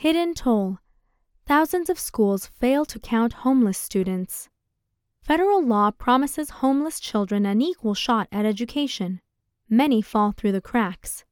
Hidden 0.00 0.34
toll. 0.34 0.78
Thousands 1.44 1.90
of 1.90 1.98
schools 1.98 2.46
fail 2.46 2.84
to 2.84 3.00
count 3.00 3.42
homeless 3.42 3.78
students. 3.78 4.48
Federal 5.20 5.60
law 5.60 5.90
promises 5.90 6.50
homeless 6.50 7.00
children 7.00 7.44
an 7.44 7.60
equal 7.60 7.94
shot 7.94 8.28
at 8.30 8.46
education. 8.46 9.20
Many 9.68 10.00
fall 10.00 10.30
through 10.30 10.52
the 10.52 10.60
cracks. 10.60 11.24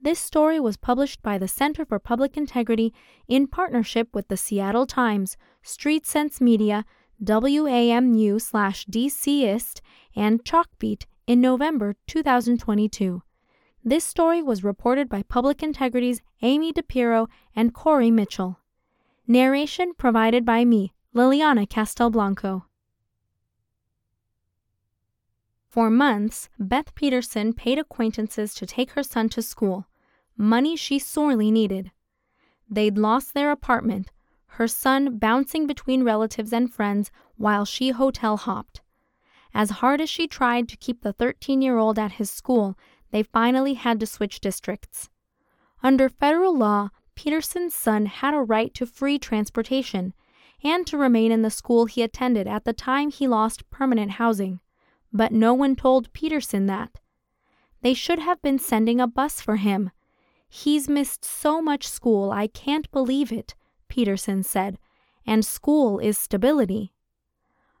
This 0.00 0.18
story 0.18 0.58
was 0.58 0.78
published 0.78 1.20
by 1.20 1.36
the 1.36 1.48
Center 1.48 1.84
for 1.84 1.98
Public 1.98 2.38
Integrity 2.38 2.94
in 3.28 3.46
partnership 3.46 4.08
with 4.14 4.28
the 4.28 4.38
Seattle 4.38 4.86
Times, 4.86 5.36
Street 5.62 6.06
Sense 6.06 6.40
Media, 6.40 6.86
WAMU/DCist, 7.22 9.80
and 10.16 10.44
Chalkbeat 10.46 11.04
in 11.26 11.42
November 11.42 11.94
2022. 12.06 13.22
This 13.88 14.04
story 14.04 14.42
was 14.42 14.62
reported 14.62 15.08
by 15.08 15.22
Public 15.22 15.62
Integrity's 15.62 16.20
Amy 16.42 16.74
DiPierro 16.74 17.26
and 17.56 17.72
Corey 17.72 18.10
Mitchell. 18.10 18.60
Narration 19.26 19.94
provided 19.96 20.44
by 20.44 20.66
me, 20.66 20.92
Liliana 21.14 21.66
Castelblanco. 21.66 22.64
For 25.70 25.88
months, 25.88 26.50
Beth 26.58 26.94
Peterson 26.94 27.54
paid 27.54 27.78
acquaintances 27.78 28.52
to 28.56 28.66
take 28.66 28.90
her 28.90 29.02
son 29.02 29.30
to 29.30 29.40
school, 29.40 29.86
money 30.36 30.76
she 30.76 30.98
sorely 30.98 31.50
needed. 31.50 31.90
They'd 32.68 32.98
lost 32.98 33.32
their 33.32 33.50
apartment, 33.50 34.10
her 34.58 34.68
son 34.68 35.16
bouncing 35.16 35.66
between 35.66 36.04
relatives 36.04 36.52
and 36.52 36.70
friends 36.70 37.10
while 37.38 37.64
she 37.64 37.92
hotel 37.92 38.36
hopped. 38.36 38.82
As 39.54 39.70
hard 39.80 40.02
as 40.02 40.10
she 40.10 40.26
tried 40.26 40.68
to 40.68 40.76
keep 40.76 41.00
the 41.00 41.14
13 41.14 41.62
year 41.62 41.78
old 41.78 41.98
at 41.98 42.12
his 42.12 42.30
school, 42.30 42.76
they 43.10 43.22
finally 43.22 43.74
had 43.74 44.00
to 44.00 44.06
switch 44.06 44.40
districts. 44.40 45.08
Under 45.82 46.08
federal 46.08 46.56
law, 46.56 46.90
Peterson's 47.14 47.74
son 47.74 48.06
had 48.06 48.34
a 48.34 48.42
right 48.42 48.72
to 48.74 48.86
free 48.86 49.18
transportation 49.18 50.14
and 50.62 50.86
to 50.86 50.98
remain 50.98 51.32
in 51.32 51.42
the 51.42 51.50
school 51.50 51.86
he 51.86 52.02
attended 52.02 52.46
at 52.46 52.64
the 52.64 52.72
time 52.72 53.10
he 53.10 53.28
lost 53.28 53.68
permanent 53.70 54.12
housing. 54.12 54.60
But 55.12 55.32
no 55.32 55.54
one 55.54 55.76
told 55.76 56.12
Peterson 56.12 56.66
that. 56.66 56.98
They 57.82 57.94
should 57.94 58.18
have 58.18 58.42
been 58.42 58.58
sending 58.58 59.00
a 59.00 59.06
bus 59.06 59.40
for 59.40 59.56
him. 59.56 59.90
He's 60.48 60.88
missed 60.88 61.24
so 61.24 61.60
much 61.60 61.86
school, 61.86 62.30
I 62.32 62.46
can't 62.46 62.90
believe 62.90 63.30
it, 63.30 63.54
Peterson 63.88 64.42
said, 64.42 64.78
and 65.26 65.44
school 65.44 65.98
is 65.98 66.18
stability. 66.18 66.92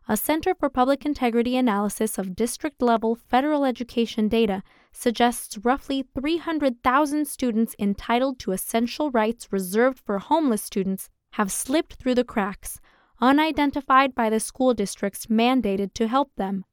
A 0.06 0.16
Center 0.16 0.54
for 0.54 0.70
Public 0.70 1.04
Integrity 1.04 1.56
analysis 1.56 2.16
of 2.16 2.36
district 2.36 2.80
level 2.80 3.14
federal 3.14 3.64
education 3.64 4.28
data 4.28 4.62
suggests 4.92 5.58
roughly 5.58 6.04
300,000 6.14 7.26
students 7.26 7.74
entitled 7.78 8.38
to 8.38 8.52
essential 8.52 9.10
rights 9.10 9.52
reserved 9.52 9.98
for 9.98 10.18
homeless 10.18 10.62
students 10.62 11.08
have 11.32 11.52
slipped 11.52 11.94
through 11.94 12.14
the 12.14 12.24
cracks, 12.24 12.80
unidentified 13.20 14.14
by 14.14 14.30
the 14.30 14.40
school 14.40 14.74
districts 14.74 15.26
mandated 15.26 15.92
to 15.94 16.08
help 16.08 16.34
them. 16.36 16.64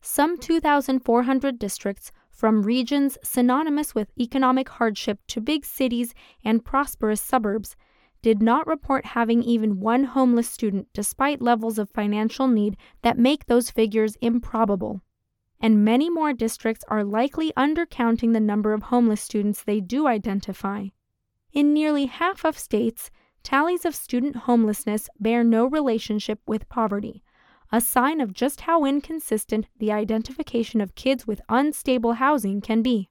Some 0.00 0.36
2,400 0.36 1.58
districts, 1.58 2.10
from 2.30 2.62
regions 2.62 3.18
synonymous 3.22 3.94
with 3.94 4.10
economic 4.18 4.68
hardship 4.68 5.20
to 5.28 5.40
big 5.40 5.64
cities 5.64 6.12
and 6.44 6.64
prosperous 6.64 7.20
suburbs, 7.20 7.76
did 8.22 8.42
not 8.42 8.66
report 8.66 9.06
having 9.06 9.42
even 9.42 9.80
one 9.80 10.04
homeless 10.04 10.48
student 10.48 10.88
despite 10.92 11.42
levels 11.42 11.78
of 11.78 11.90
financial 11.90 12.48
need 12.48 12.76
that 13.02 13.18
make 13.18 13.46
those 13.46 13.70
figures 13.70 14.16
improbable. 14.20 15.02
And 15.64 15.84
many 15.84 16.10
more 16.10 16.32
districts 16.32 16.84
are 16.88 17.04
likely 17.04 17.52
undercounting 17.56 18.32
the 18.32 18.40
number 18.40 18.72
of 18.72 18.82
homeless 18.82 19.20
students 19.20 19.62
they 19.62 19.80
do 19.80 20.08
identify. 20.08 20.88
In 21.52 21.72
nearly 21.72 22.06
half 22.06 22.44
of 22.44 22.58
states, 22.58 23.12
tallies 23.44 23.84
of 23.84 23.94
student 23.94 24.34
homelessness 24.34 25.08
bear 25.20 25.44
no 25.44 25.66
relationship 25.66 26.40
with 26.46 26.68
poverty, 26.68 27.22
a 27.70 27.80
sign 27.80 28.20
of 28.20 28.32
just 28.32 28.62
how 28.62 28.84
inconsistent 28.84 29.68
the 29.78 29.92
identification 29.92 30.80
of 30.80 30.96
kids 30.96 31.28
with 31.28 31.40
unstable 31.48 32.14
housing 32.14 32.60
can 32.60 32.82
be. 32.82 33.08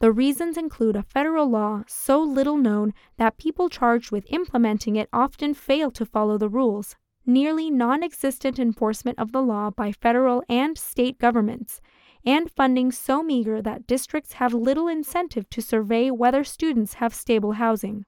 The 0.00 0.12
reasons 0.12 0.56
include 0.56 0.96
a 0.96 1.02
federal 1.02 1.48
law 1.48 1.84
so 1.86 2.20
little 2.20 2.56
known 2.56 2.92
that 3.18 3.38
people 3.38 3.68
charged 3.68 4.10
with 4.10 4.32
implementing 4.32 4.96
it 4.96 5.08
often 5.12 5.54
fail 5.54 5.90
to 5.92 6.04
follow 6.04 6.38
the 6.38 6.48
rules, 6.48 6.96
nearly 7.28 7.70
non 7.70 8.02
existent 8.02 8.58
enforcement 8.58 9.18
of 9.18 9.30
the 9.30 9.42
law 9.42 9.70
by 9.70 9.92
federal 9.92 10.42
and 10.48 10.76
state 10.76 11.18
governments, 11.18 11.80
and 12.24 12.50
funding 12.50 12.90
so 12.90 13.22
meager 13.22 13.62
that 13.62 13.86
districts 13.86 14.34
have 14.34 14.52
little 14.52 14.88
incentive 14.88 15.48
to 15.50 15.62
survey 15.62 16.10
whether 16.10 16.42
students 16.42 16.94
have 16.94 17.14
stable 17.14 17.52
housing. 17.52 18.04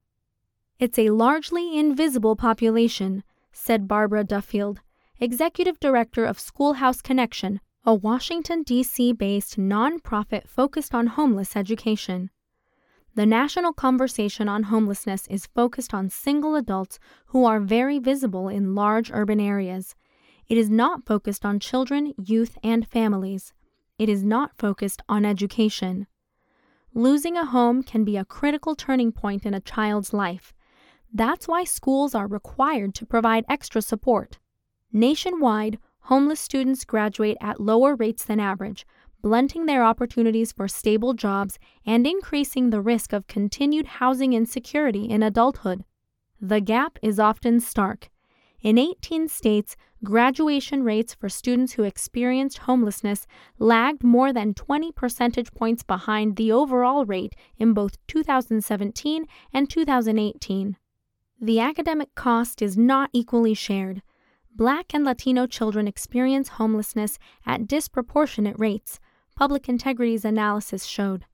It's 0.79 0.99
a 0.99 1.11
largely 1.11 1.79
invisible 1.79 2.37
population, 2.37 3.23
said 3.53 3.87
Barbara 3.87 4.25
Duffield, 4.25 4.81
executive 5.21 5.79
director 5.79 6.25
of 6.25 6.41
Schoolhouse 6.41 7.03
Connection, 7.03 7.61
a 7.85 7.95
Washington, 7.95 8.63
D.C. 8.63 9.13
based 9.13 9.59
nonprofit 9.59 10.49
focused 10.49 10.95
on 10.95 11.07
homeless 11.07 11.57
education. 11.57 12.31
The 13.15 13.27
national 13.27 13.73
conversation 13.73 14.49
on 14.49 14.65
homelessness 14.65 15.27
is 15.27 15.49
focused 15.55 15.93
on 15.93 16.11
single 16.11 16.55
adults 16.55 16.99
who 17.27 17.45
are 17.45 17.61
very 17.61 17.99
visible 17.99 18.49
in 18.49 18.75
large 18.75 19.11
urban 19.13 19.41
areas. 19.41 19.97
It 20.49 20.57
is 20.57 20.71
not 20.71 21.07
focused 21.07 21.45
on 21.45 21.59
children, 21.59 22.15
youth, 22.17 22.57
and 22.63 22.87
families. 22.87 23.53
It 23.99 24.09
is 24.09 24.23
not 24.23 24.57
focused 24.57 25.03
on 25.09 25.25
education. 25.25 26.07
Losing 26.95 27.37
a 27.37 27.47
home 27.47 27.83
can 27.83 28.05
be 28.05 28.17
a 28.17 28.25
critical 28.25 28.75
turning 28.75 29.13
point 29.13 29.45
in 29.45 29.55
a 29.55 29.61
child's 29.61 30.13
life. 30.13 30.53
That's 31.13 31.49
why 31.49 31.65
schools 31.65 32.15
are 32.15 32.27
required 32.27 32.95
to 32.97 33.07
provide 33.07 33.45
extra 33.49 33.83
support. 33.83 34.39
Nationwide, 34.93 35.79
homeless 36.03 36.41
students 36.41 36.85
graduate 36.85 37.37
at 37.41 37.61
lower 37.61 37.95
rates 37.95 38.25
than 38.25 38.41
average, 38.41 38.87
blunting 39.23 39.67
their 39.67 39.85
opportunities 39.85 40.53
for 40.53 40.69
stable 40.69 41.15
jobs 41.15 41.59
and 41.87 42.07
increasing 42.07 42.71
the 42.71 42.81
risk 42.81 43.13
of 43.13 43.27
continued 43.27 43.87
housing 43.87 44.33
insecurity 44.33 45.05
in 45.05 45.23
adulthood. 45.23 45.85
The 46.41 46.61
gap 46.61 46.99
is 47.03 47.21
often 47.21 47.61
stark. 47.61 48.09
In 48.63 48.77
18 48.77 49.29
states, 49.29 49.77
graduation 50.05 50.83
rates 50.83 51.15
for 51.15 51.29
students 51.29 51.73
who 51.73 51.83
experienced 51.83 52.59
homelessness 52.59 53.27
lagged 53.59 54.05
more 54.05 54.33
than 54.33 54.55
20 54.55 54.93
percentage 54.93 55.53
points 55.53 55.83
behind 55.83 56.37
the 56.37 56.53
overall 56.53 57.05
rate 57.05 57.35
in 57.59 57.73
both 57.73 57.97
2017 58.07 59.27
and 59.53 59.71
2018. 59.71 60.77
The 61.41 61.61
academic 61.61 62.15
cost 62.15 62.61
is 62.61 62.77
not 62.77 63.09
equally 63.15 63.55
shared. 63.55 64.03
Black 64.55 64.93
and 64.93 65.05
Latino 65.05 65.47
children 65.47 65.89
experience 65.89 66.49
homelessness 66.49 67.19
at 67.47 67.67
disproportionate 67.67 68.59
rates, 68.59 69.01
Public 69.41 69.71
Integrity's 69.71 70.27
analysis 70.27 70.85
showed. 70.85 71.25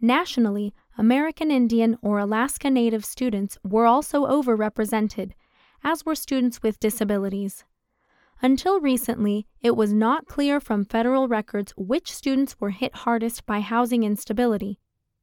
Nationally, 0.00 0.74
American 0.98 1.52
Indian 1.52 1.96
or 2.02 2.18
Alaska 2.18 2.68
Native 2.68 3.04
students 3.04 3.58
were 3.62 3.86
also 3.86 4.26
overrepresented, 4.26 5.34
as 5.84 6.04
were 6.04 6.16
students 6.16 6.64
with 6.64 6.80
disabilities. 6.80 7.62
Until 8.42 8.80
recently, 8.80 9.46
it 9.62 9.76
was 9.76 9.92
not 9.92 10.26
clear 10.26 10.58
from 10.58 10.84
federal 10.84 11.28
records 11.28 11.72
which 11.76 12.12
students 12.12 12.56
were 12.58 12.70
hit 12.70 12.92
hardest 12.92 13.46
by 13.46 13.60
housing 13.60 14.02
instability. 14.02 14.80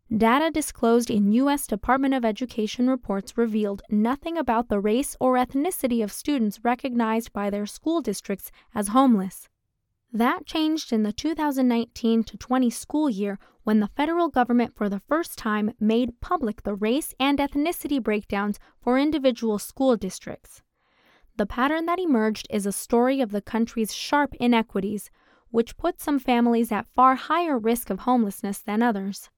Data 0.09 0.51
disclosed 0.51 1.11
in 1.11 1.33
U.S. 1.33 1.67
Department 1.67 2.13
of 2.13 2.23
Education 2.23 2.89
reports 2.89 3.37
revealed 3.37 3.81
nothing 3.89 4.37
about 4.37 4.69
the 4.69 4.79
race 4.79 5.17
or 5.19 5.33
ethnicity 5.33 6.01
of 6.01 6.13
students 6.13 6.63
recognized 6.63 7.33
by 7.33 7.49
their 7.49 7.65
school 7.65 7.99
districts 7.99 8.51
as 8.73 8.87
homeless. 8.87 9.49
That 10.13 10.45
changed 10.45 10.91
in 10.91 11.03
the 11.03 11.13
2019 11.13 12.23
to 12.25 12.37
20 12.37 12.69
school 12.69 13.09
year 13.09 13.39
when 13.63 13.79
the 13.79 13.87
federal 13.95 14.27
government 14.27 14.75
for 14.75 14.89
the 14.89 14.99
first 15.07 15.37
time 15.37 15.71
made 15.79 16.19
public 16.19 16.63
the 16.63 16.75
race 16.75 17.13
and 17.19 17.39
ethnicity 17.39 18.03
breakdowns 18.03 18.59
for 18.81 18.99
individual 18.99 19.57
school 19.57 19.95
districts. 19.95 20.61
The 21.37 21.45
pattern 21.45 21.85
that 21.85 21.99
emerged 21.99 22.47
is 22.49 22.65
a 22.65 22.73
story 22.73 23.21
of 23.21 23.31
the 23.31 23.41
country's 23.41 23.93
sharp 23.93 24.33
inequities, 24.39 25.09
which 25.49 25.77
put 25.77 26.01
some 26.01 26.19
families 26.19 26.71
at 26.71 26.87
far 26.93 27.15
higher 27.15 27.57
risk 27.57 27.89
of 27.89 27.99
homelessness 27.99 28.59
than 28.59 28.81
others. 28.81 29.29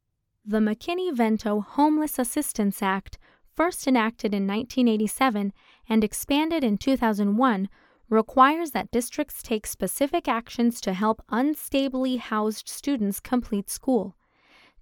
The 0.43 0.59
McKinney-Vento 0.59 1.61
Homeless 1.61 2.17
Assistance 2.17 2.81
Act, 2.81 3.19
first 3.55 3.87
enacted 3.87 4.33
in 4.33 4.47
1987 4.47 5.53
and 5.87 6.03
expanded 6.03 6.63
in 6.63 6.77
2001, 6.77 7.69
requires 8.09 8.71
that 8.71 8.91
districts 8.91 9.41
take 9.41 9.65
specific 9.65 10.27
actions 10.27 10.79
to 10.81 10.93
help 10.93 11.21
unstably 11.31 12.19
housed 12.19 12.67
students 12.67 13.19
complete 13.19 13.69
school. 13.69 14.15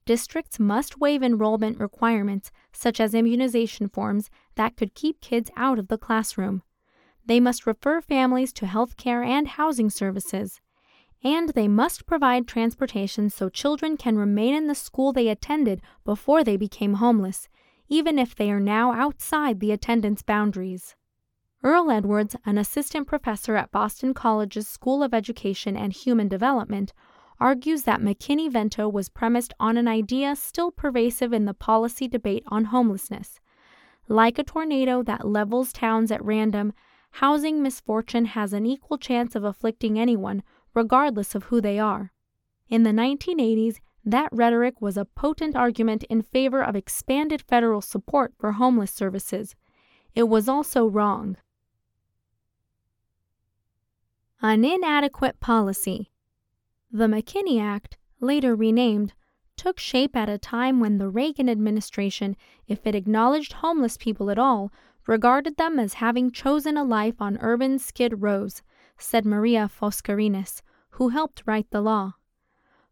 Districts 0.05 0.59
must 0.59 0.99
waive 0.99 1.21
enrollment 1.21 1.79
requirements, 1.79 2.51
such 2.73 2.99
as 2.99 3.13
immunization 3.13 3.87
forms, 3.87 4.29
that 4.55 4.75
could 4.75 4.95
keep 4.95 5.21
kids 5.21 5.51
out 5.55 5.77
of 5.77 5.87
the 5.87 5.97
classroom. 5.97 6.63
They 7.25 7.39
must 7.39 7.67
refer 7.67 8.01
families 8.01 8.51
to 8.53 8.65
health 8.65 8.97
care 8.97 9.23
and 9.23 9.47
housing 9.47 9.89
services 9.89 10.59
and 11.23 11.49
they 11.49 11.67
must 11.67 12.05
provide 12.05 12.47
transportation 12.47 13.29
so 13.29 13.49
children 13.49 13.97
can 13.97 14.17
remain 14.17 14.55
in 14.55 14.67
the 14.67 14.75
school 14.75 15.13
they 15.13 15.27
attended 15.27 15.81
before 16.03 16.43
they 16.43 16.57
became 16.57 16.95
homeless, 16.95 17.47
even 17.89 18.17
if 18.17 18.35
they 18.35 18.49
are 18.51 18.59
now 18.59 18.91
outside 18.91 19.59
the 19.59 19.71
attendance 19.71 20.21
boundaries. 20.21 20.95
Earl 21.63 21.91
Edwards, 21.91 22.35
an 22.43 22.57
assistant 22.57 23.05
professor 23.05 23.55
at 23.55 23.71
Boston 23.71 24.15
College's 24.15 24.67
School 24.67 25.03
of 25.03 25.13
Education 25.13 25.77
and 25.77 25.93
Human 25.93 26.27
Development, 26.27 26.91
argues 27.39 27.83
that 27.83 28.01
McKinney 28.01 28.51
Vento 28.51 28.89
was 28.89 29.09
premised 29.09 29.53
on 29.59 29.77
an 29.77 29.87
idea 29.87 30.35
still 30.35 30.71
pervasive 30.71 31.31
in 31.33 31.45
the 31.45 31.53
policy 31.53 32.07
debate 32.07 32.43
on 32.47 32.65
homelessness. 32.65 33.39
Like 34.07 34.39
a 34.39 34.43
tornado 34.43 35.03
that 35.03 35.27
levels 35.27 35.71
towns 35.71 36.11
at 36.11 36.25
random, 36.25 36.73
housing 37.11 37.61
misfortune 37.61 38.25
has 38.25 38.53
an 38.53 38.65
equal 38.65 38.97
chance 38.97 39.35
of 39.35 39.43
afflicting 39.43 39.99
anyone, 39.99 40.41
regardless 40.73 41.35
of 41.35 41.43
who 41.45 41.61
they 41.61 41.77
are. 41.77 42.11
In 42.69 42.81
the 42.81 42.89
1980s, 42.89 43.77
that 44.03 44.29
rhetoric 44.31 44.81
was 44.81 44.97
a 44.97 45.05
potent 45.05 45.55
argument 45.55 46.05
in 46.05 46.23
favor 46.23 46.63
of 46.63 46.75
expanded 46.75 47.39
federal 47.39 47.81
support 47.81 48.33
for 48.39 48.53
homeless 48.53 48.91
services. 48.91 49.55
It 50.15 50.23
was 50.23 50.49
also 50.49 50.87
wrong. 50.87 51.37
An 54.43 54.65
inadequate 54.65 55.39
policy. 55.39 56.09
The 56.91 57.05
McKinney 57.05 57.61
Act, 57.61 57.99
later 58.19 58.55
renamed, 58.55 59.13
took 59.55 59.79
shape 59.79 60.15
at 60.15 60.29
a 60.29 60.39
time 60.39 60.79
when 60.79 60.97
the 60.97 61.09
Reagan 61.09 61.47
administration, 61.47 62.35
if 62.67 62.87
it 62.87 62.95
acknowledged 62.95 63.53
homeless 63.53 63.97
people 63.97 64.31
at 64.31 64.39
all, 64.39 64.71
regarded 65.05 65.57
them 65.57 65.77
as 65.77 65.93
having 65.93 66.31
chosen 66.31 66.75
a 66.75 66.83
life 66.83 67.21
on 67.21 67.37
urban 67.39 67.77
skid 67.77 68.23
rows, 68.23 68.63
said 68.97 69.27
Maria 69.27 69.69
Foscarinis, 69.69 70.63
who 70.91 71.09
helped 71.09 71.43
write 71.45 71.69
the 71.69 71.81
law. 71.81 72.13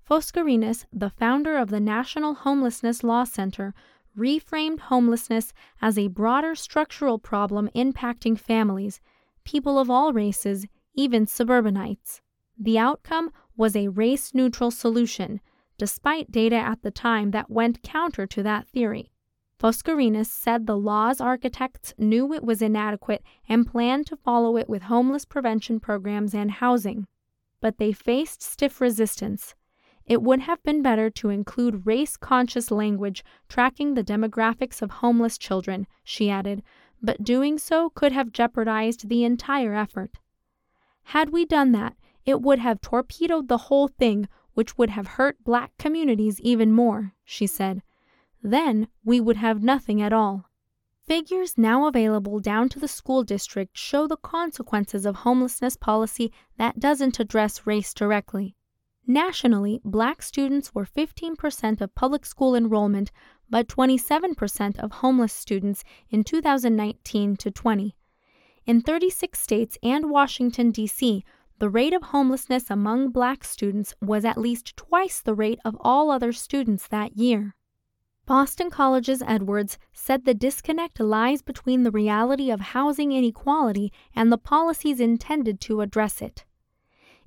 Foscarinis, 0.07 0.85
the 0.93 1.09
founder 1.09 1.57
of 1.57 1.71
the 1.71 1.79
National 1.79 2.35
Homelessness 2.35 3.03
Law 3.03 3.23
Center, 3.23 3.73
reframed 4.15 4.81
homelessness 4.81 5.51
as 5.81 5.97
a 5.97 6.09
broader 6.09 6.53
structural 6.53 7.17
problem 7.17 7.71
impacting 7.75 8.37
families, 8.37 9.01
people 9.43 9.79
of 9.79 9.89
all 9.89 10.13
races, 10.13 10.67
even 10.99 11.25
suburbanites. 11.25 12.19
The 12.57 12.77
outcome 12.77 13.31
was 13.55 13.73
a 13.73 13.87
race 13.87 14.33
neutral 14.33 14.69
solution, 14.69 15.39
despite 15.77 16.29
data 16.29 16.57
at 16.57 16.81
the 16.81 16.91
time 16.91 17.31
that 17.31 17.49
went 17.49 17.81
counter 17.81 18.27
to 18.27 18.43
that 18.43 18.67
theory. 18.67 19.09
Foscarinis 19.57 20.25
said 20.25 20.67
the 20.67 20.77
law's 20.77 21.21
architects 21.21 21.93
knew 21.97 22.33
it 22.33 22.43
was 22.43 22.61
inadequate 22.61 23.23
and 23.47 23.65
planned 23.65 24.07
to 24.07 24.17
follow 24.17 24.57
it 24.57 24.67
with 24.67 24.83
homeless 24.83 25.23
prevention 25.23 25.79
programs 25.79 26.33
and 26.33 26.51
housing. 26.51 27.07
But 27.61 27.77
they 27.77 27.93
faced 27.93 28.41
stiff 28.41 28.81
resistance. 28.81 29.55
It 30.05 30.21
would 30.21 30.41
have 30.41 30.61
been 30.63 30.81
better 30.81 31.09
to 31.11 31.29
include 31.29 31.85
race 31.85 32.17
conscious 32.17 32.71
language 32.71 33.23
tracking 33.47 33.93
the 33.93 34.03
demographics 34.03 34.81
of 34.81 34.91
homeless 34.91 35.37
children, 35.37 35.87
she 36.03 36.29
added, 36.29 36.61
but 37.01 37.23
doing 37.23 37.57
so 37.57 37.89
could 37.89 38.11
have 38.11 38.33
jeopardized 38.33 39.07
the 39.07 39.23
entire 39.23 39.73
effort. 39.73 40.19
Had 41.03 41.31
we 41.31 41.45
done 41.45 41.71
that, 41.71 41.95
it 42.25 42.41
would 42.41 42.59
have 42.59 42.81
torpedoed 42.81 43.47
the 43.47 43.57
whole 43.57 43.87
thing, 43.87 44.27
which 44.53 44.77
would 44.77 44.91
have 44.91 45.07
hurt 45.07 45.43
black 45.43 45.71
communities 45.77 46.39
even 46.41 46.71
more, 46.71 47.13
she 47.23 47.47
said. 47.47 47.81
Then 48.43 48.87
we 49.03 49.19
would 49.19 49.37
have 49.37 49.63
nothing 49.63 50.01
at 50.01 50.13
all. 50.13 50.49
Figures 51.07 51.57
now 51.57 51.87
available 51.87 52.39
down 52.39 52.69
to 52.69 52.79
the 52.79 52.87
school 52.87 53.23
district 53.23 53.75
show 53.75 54.05
the 54.05 54.17
consequences 54.17 55.05
of 55.05 55.15
homelessness 55.15 55.75
policy 55.75 56.31
that 56.57 56.79
doesn't 56.79 57.19
address 57.19 57.65
race 57.65 57.93
directly. 57.95 58.55
Nationally, 59.07 59.81
black 59.83 60.21
students 60.21 60.75
were 60.75 60.85
15% 60.85 61.81
of 61.81 61.95
public 61.95 62.27
school 62.27 62.53
enrollment, 62.53 63.11
but 63.49 63.67
27% 63.67 64.77
of 64.77 64.91
homeless 64.91 65.33
students 65.33 65.83
in 66.11 66.23
2019 66.23 67.35
to 67.37 67.49
20. 67.49 67.95
In 68.69 68.81
36 68.81 69.39
states 69.39 69.79
and 69.81 70.11
Washington, 70.11 70.69
D.C., 70.69 71.25
the 71.57 71.69
rate 71.69 71.91
of 71.91 72.03
homelessness 72.03 72.69
among 72.69 73.09
black 73.09 73.43
students 73.43 73.95
was 73.99 74.23
at 74.23 74.37
least 74.37 74.77
twice 74.77 75.21
the 75.21 75.33
rate 75.33 75.57
of 75.65 75.75
all 75.79 76.11
other 76.11 76.31
students 76.31 76.87
that 76.89 77.17
year. 77.17 77.55
Boston 78.27 78.69
College's 78.69 79.23
Edwards 79.25 79.79
said 79.91 80.23
the 80.23 80.35
disconnect 80.35 80.99
lies 80.99 81.41
between 81.41 81.81
the 81.81 81.89
reality 81.89 82.51
of 82.51 82.59
housing 82.59 83.11
inequality 83.11 83.91
and 84.15 84.31
the 84.31 84.37
policies 84.37 84.99
intended 84.99 85.59
to 85.61 85.81
address 85.81 86.21
it. 86.21 86.45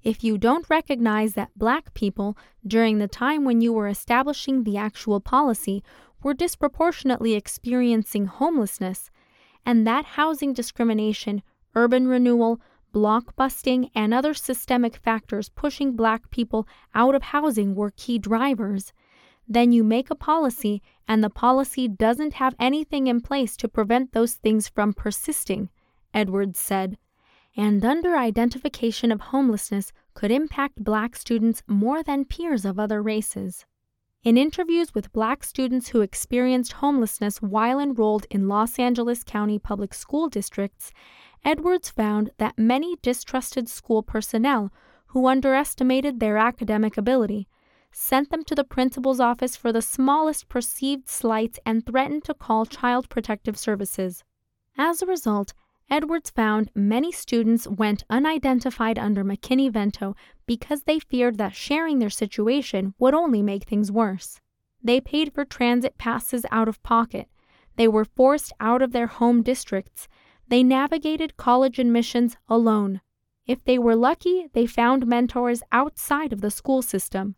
If 0.00 0.22
you 0.22 0.38
don't 0.38 0.70
recognize 0.70 1.34
that 1.34 1.58
black 1.58 1.92
people, 1.92 2.38
during 2.64 2.98
the 2.98 3.08
time 3.08 3.44
when 3.44 3.60
you 3.60 3.72
were 3.72 3.88
establishing 3.88 4.62
the 4.62 4.76
actual 4.76 5.18
policy, 5.18 5.82
were 6.22 6.34
disproportionately 6.34 7.34
experiencing 7.34 8.26
homelessness, 8.26 9.10
and 9.64 9.86
that 9.86 10.04
housing 10.04 10.52
discrimination, 10.52 11.42
urban 11.74 12.08
renewal, 12.08 12.60
blockbusting, 12.92 13.90
and 13.94 14.12
other 14.12 14.34
systemic 14.34 14.96
factors 14.96 15.48
pushing 15.48 15.96
black 15.96 16.30
people 16.30 16.66
out 16.94 17.14
of 17.14 17.22
housing 17.22 17.74
were 17.74 17.92
key 17.96 18.18
drivers, 18.18 18.92
then 19.48 19.72
you 19.72 19.82
make 19.82 20.10
a 20.10 20.14
policy 20.14 20.82
and 21.08 21.22
the 21.22 21.30
policy 21.30 21.88
doesn't 21.88 22.34
have 22.34 22.54
anything 22.58 23.06
in 23.06 23.20
place 23.20 23.56
to 23.56 23.68
prevent 23.68 24.12
those 24.12 24.34
things 24.34 24.68
from 24.68 24.92
persisting, 24.92 25.68
Edwards 26.14 26.58
said. 26.58 26.96
And 27.56 27.84
under 27.84 28.16
identification 28.16 29.12
of 29.12 29.20
homelessness 29.20 29.92
could 30.14 30.30
impact 30.30 30.84
black 30.84 31.16
students 31.16 31.62
more 31.66 32.02
than 32.02 32.24
peers 32.24 32.64
of 32.64 32.78
other 32.78 33.02
races. 33.02 33.66
In 34.24 34.38
interviews 34.38 34.94
with 34.94 35.12
black 35.12 35.42
students 35.42 35.88
who 35.88 36.00
experienced 36.00 36.74
homelessness 36.74 37.42
while 37.42 37.80
enrolled 37.80 38.24
in 38.30 38.46
Los 38.46 38.78
Angeles 38.78 39.24
County 39.24 39.58
public 39.58 39.92
school 39.92 40.28
districts, 40.28 40.92
Edwards 41.44 41.90
found 41.90 42.30
that 42.38 42.56
many 42.56 42.94
distrusted 43.02 43.68
school 43.68 44.00
personnel 44.00 44.72
who 45.06 45.26
underestimated 45.26 46.20
their 46.20 46.36
academic 46.36 46.96
ability 46.96 47.48
sent 47.90 48.30
them 48.30 48.44
to 48.44 48.54
the 48.54 48.62
principal's 48.62 49.18
office 49.18 49.56
for 49.56 49.72
the 49.72 49.82
smallest 49.82 50.48
perceived 50.48 51.08
slights 51.08 51.58
and 51.66 51.84
threatened 51.84 52.22
to 52.22 52.32
call 52.32 52.64
Child 52.64 53.08
Protective 53.08 53.58
Services. 53.58 54.22
As 54.78 55.02
a 55.02 55.06
result, 55.06 55.52
Edwards 55.92 56.30
found 56.30 56.70
many 56.74 57.12
students 57.12 57.68
went 57.68 58.02
unidentified 58.08 58.98
under 58.98 59.22
McKinney 59.22 59.70
Vento 59.70 60.16
because 60.46 60.84
they 60.84 60.98
feared 60.98 61.36
that 61.36 61.54
sharing 61.54 61.98
their 61.98 62.08
situation 62.08 62.94
would 62.98 63.12
only 63.12 63.42
make 63.42 63.64
things 63.64 63.92
worse. 63.92 64.40
They 64.82 65.02
paid 65.02 65.34
for 65.34 65.44
transit 65.44 65.98
passes 65.98 66.46
out 66.50 66.66
of 66.66 66.82
pocket. 66.82 67.28
They 67.76 67.88
were 67.88 68.06
forced 68.06 68.54
out 68.58 68.80
of 68.80 68.92
their 68.92 69.06
home 69.06 69.42
districts. 69.42 70.08
They 70.48 70.62
navigated 70.62 71.36
college 71.36 71.78
admissions 71.78 72.38
alone. 72.48 73.02
If 73.46 73.62
they 73.64 73.78
were 73.78 73.94
lucky, 73.94 74.48
they 74.54 74.64
found 74.66 75.06
mentors 75.06 75.62
outside 75.72 76.32
of 76.32 76.40
the 76.40 76.50
school 76.50 76.80
system. 76.80 77.36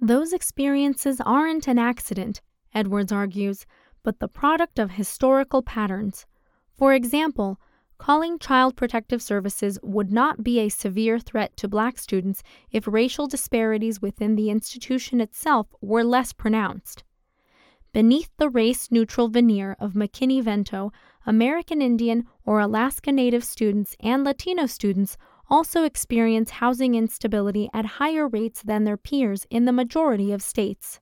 Those 0.00 0.32
experiences 0.32 1.20
aren't 1.20 1.68
an 1.68 1.78
accident, 1.78 2.40
Edwards 2.72 3.12
argues, 3.12 3.66
but 4.02 4.18
the 4.18 4.28
product 4.28 4.78
of 4.78 4.92
historical 4.92 5.60
patterns. 5.60 6.24
For 6.78 6.94
example, 6.94 7.60
calling 8.02 8.36
Child 8.36 8.74
Protective 8.74 9.22
Services 9.22 9.78
would 9.80 10.10
not 10.10 10.42
be 10.42 10.58
a 10.58 10.68
severe 10.68 11.20
threat 11.20 11.56
to 11.56 11.68
black 11.68 11.96
students 11.96 12.42
if 12.72 12.88
racial 12.88 13.28
disparities 13.28 14.02
within 14.02 14.34
the 14.34 14.50
institution 14.50 15.20
itself 15.20 15.68
were 15.80 16.02
less 16.02 16.32
pronounced. 16.32 17.04
Beneath 17.92 18.28
the 18.38 18.48
race 18.48 18.90
neutral 18.90 19.28
veneer 19.28 19.76
of 19.78 19.92
McKinney 19.92 20.42
Vento, 20.42 20.90
American 21.26 21.80
Indian 21.80 22.24
or 22.44 22.58
Alaska 22.58 23.12
Native 23.12 23.44
students 23.44 23.94
and 24.00 24.24
Latino 24.24 24.66
students 24.66 25.16
also 25.48 25.84
experience 25.84 26.50
housing 26.50 26.96
instability 26.96 27.70
at 27.72 28.00
higher 28.02 28.26
rates 28.26 28.62
than 28.62 28.82
their 28.82 28.96
peers 28.96 29.46
in 29.48 29.64
the 29.64 29.72
majority 29.72 30.32
of 30.32 30.42
states. 30.42 30.98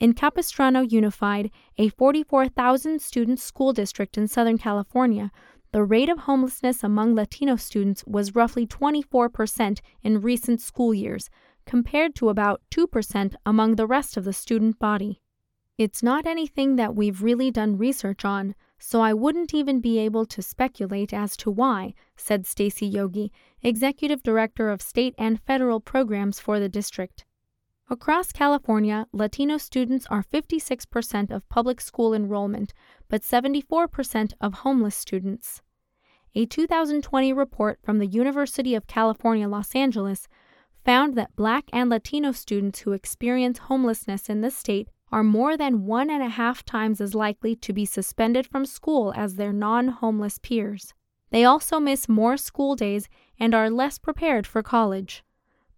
In 0.00 0.12
Capistrano 0.12 0.80
Unified, 0.80 1.52
a 1.78 1.88
44,000 1.90 3.00
student 3.00 3.38
school 3.38 3.72
district 3.72 4.18
in 4.18 4.26
Southern 4.26 4.58
California, 4.58 5.30
the 5.74 5.82
rate 5.82 6.08
of 6.08 6.18
homelessness 6.20 6.84
among 6.84 7.16
Latino 7.16 7.56
students 7.56 8.04
was 8.06 8.36
roughly 8.36 8.64
24% 8.64 9.80
in 10.04 10.20
recent 10.20 10.60
school 10.60 10.94
years, 10.94 11.28
compared 11.66 12.14
to 12.14 12.28
about 12.28 12.62
2% 12.70 13.34
among 13.44 13.74
the 13.74 13.86
rest 13.88 14.16
of 14.16 14.22
the 14.22 14.32
student 14.32 14.78
body. 14.78 15.20
It's 15.76 16.00
not 16.00 16.26
anything 16.26 16.76
that 16.76 16.94
we've 16.94 17.24
really 17.24 17.50
done 17.50 17.76
research 17.76 18.24
on, 18.24 18.54
so 18.78 19.00
I 19.00 19.14
wouldn't 19.14 19.52
even 19.52 19.80
be 19.80 19.98
able 19.98 20.26
to 20.26 20.42
speculate 20.42 21.12
as 21.12 21.36
to 21.38 21.50
why, 21.50 21.94
said 22.16 22.46
Stacy 22.46 22.86
Yogi, 22.86 23.32
executive 23.60 24.22
director 24.22 24.70
of 24.70 24.80
state 24.80 25.16
and 25.18 25.40
federal 25.40 25.80
programs 25.80 26.38
for 26.38 26.60
the 26.60 26.68
district. 26.68 27.24
Across 27.90 28.32
California, 28.32 29.06
Latino 29.12 29.58
students 29.58 30.06
are 30.08 30.24
56% 30.24 31.30
of 31.30 31.48
public 31.50 31.82
school 31.82 32.14
enrollment, 32.14 32.72
but 33.10 33.20
74% 33.20 34.32
of 34.40 34.54
homeless 34.54 34.96
students. 34.96 35.60
A 36.34 36.46
2020 36.46 37.34
report 37.34 37.78
from 37.82 37.98
the 37.98 38.06
University 38.06 38.74
of 38.74 38.86
California, 38.86 39.46
Los 39.46 39.74
Angeles 39.74 40.28
found 40.82 41.14
that 41.14 41.36
Black 41.36 41.64
and 41.74 41.90
Latino 41.90 42.32
students 42.32 42.80
who 42.80 42.92
experience 42.92 43.58
homelessness 43.58 44.30
in 44.30 44.40
the 44.40 44.50
state 44.50 44.88
are 45.12 45.22
more 45.22 45.54
than 45.54 45.84
one 45.84 46.08
and 46.08 46.22
a 46.22 46.30
half 46.30 46.64
times 46.64 47.02
as 47.02 47.14
likely 47.14 47.54
to 47.54 47.74
be 47.74 47.84
suspended 47.84 48.46
from 48.46 48.64
school 48.64 49.12
as 49.14 49.36
their 49.36 49.52
non 49.52 49.88
homeless 49.88 50.38
peers. 50.38 50.94
They 51.30 51.44
also 51.44 51.78
miss 51.78 52.08
more 52.08 52.38
school 52.38 52.76
days 52.76 53.10
and 53.38 53.54
are 53.54 53.68
less 53.68 53.98
prepared 53.98 54.46
for 54.46 54.62
college. 54.62 55.22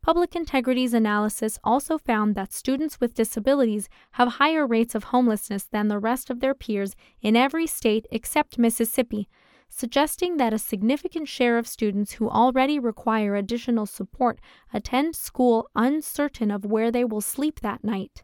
Public 0.07 0.37
Integrity's 0.37 0.95
analysis 0.95 1.59
also 1.65 1.99
found 1.99 2.37
that 2.37 2.53
students 2.53 3.01
with 3.01 3.13
disabilities 3.13 3.89
have 4.13 4.35
higher 4.35 4.65
rates 4.65 4.95
of 4.95 5.03
homelessness 5.03 5.65
than 5.65 5.89
the 5.89 5.99
rest 5.99 6.31
of 6.31 6.39
their 6.39 6.55
peers 6.55 6.95
in 7.21 7.35
every 7.35 7.67
state 7.67 8.07
except 8.13 8.57
Mississippi, 8.57 9.29
suggesting 9.69 10.37
that 10.37 10.53
a 10.53 10.61
significant 10.61 11.27
share 11.27 11.59
of 11.59 11.67
students 11.67 12.13
who 12.13 12.31
already 12.31 12.79
require 12.79 13.35
additional 13.35 13.85
support 13.85 14.39
attend 14.73 15.17
school 15.17 15.69
uncertain 15.75 16.53
of 16.53 16.65
where 16.65 16.93
they 16.93 17.05
will 17.05 17.21
sleep 17.21 17.59
that 17.59 17.83
night. 17.83 18.23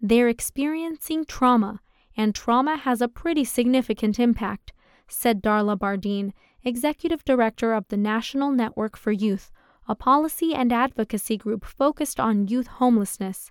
They're 0.00 0.28
experiencing 0.28 1.24
trauma, 1.26 1.82
and 2.16 2.34
trauma 2.34 2.78
has 2.78 3.00
a 3.00 3.06
pretty 3.06 3.44
significant 3.44 4.18
impact, 4.18 4.72
said 5.06 5.40
Darla 5.40 5.78
Bardine, 5.78 6.32
executive 6.64 7.24
director 7.24 7.74
of 7.74 7.86
the 7.90 7.96
National 7.96 8.50
Network 8.50 8.96
for 8.96 9.12
Youth, 9.12 9.52
a 9.88 9.94
policy 9.94 10.54
and 10.54 10.72
advocacy 10.72 11.36
group 11.36 11.64
focused 11.64 12.20
on 12.20 12.48
youth 12.48 12.66
homelessness. 12.66 13.50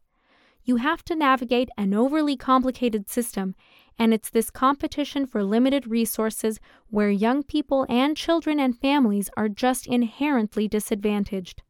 You 0.63 0.77
have 0.77 1.03
to 1.05 1.15
navigate 1.15 1.69
an 1.77 1.93
overly 1.93 2.37
complicated 2.37 3.09
system, 3.09 3.55
and 3.97 4.13
it's 4.13 4.29
this 4.29 4.49
competition 4.49 5.25
for 5.25 5.43
limited 5.43 5.87
resources 5.87 6.59
where 6.89 7.09
young 7.09 7.43
people 7.43 7.85
and 7.89 8.15
children 8.15 8.59
and 8.59 8.77
families 8.77 9.29
are 9.35 9.49
just 9.49 9.87
inherently 9.87 10.67
disadvantaged. 10.67 11.63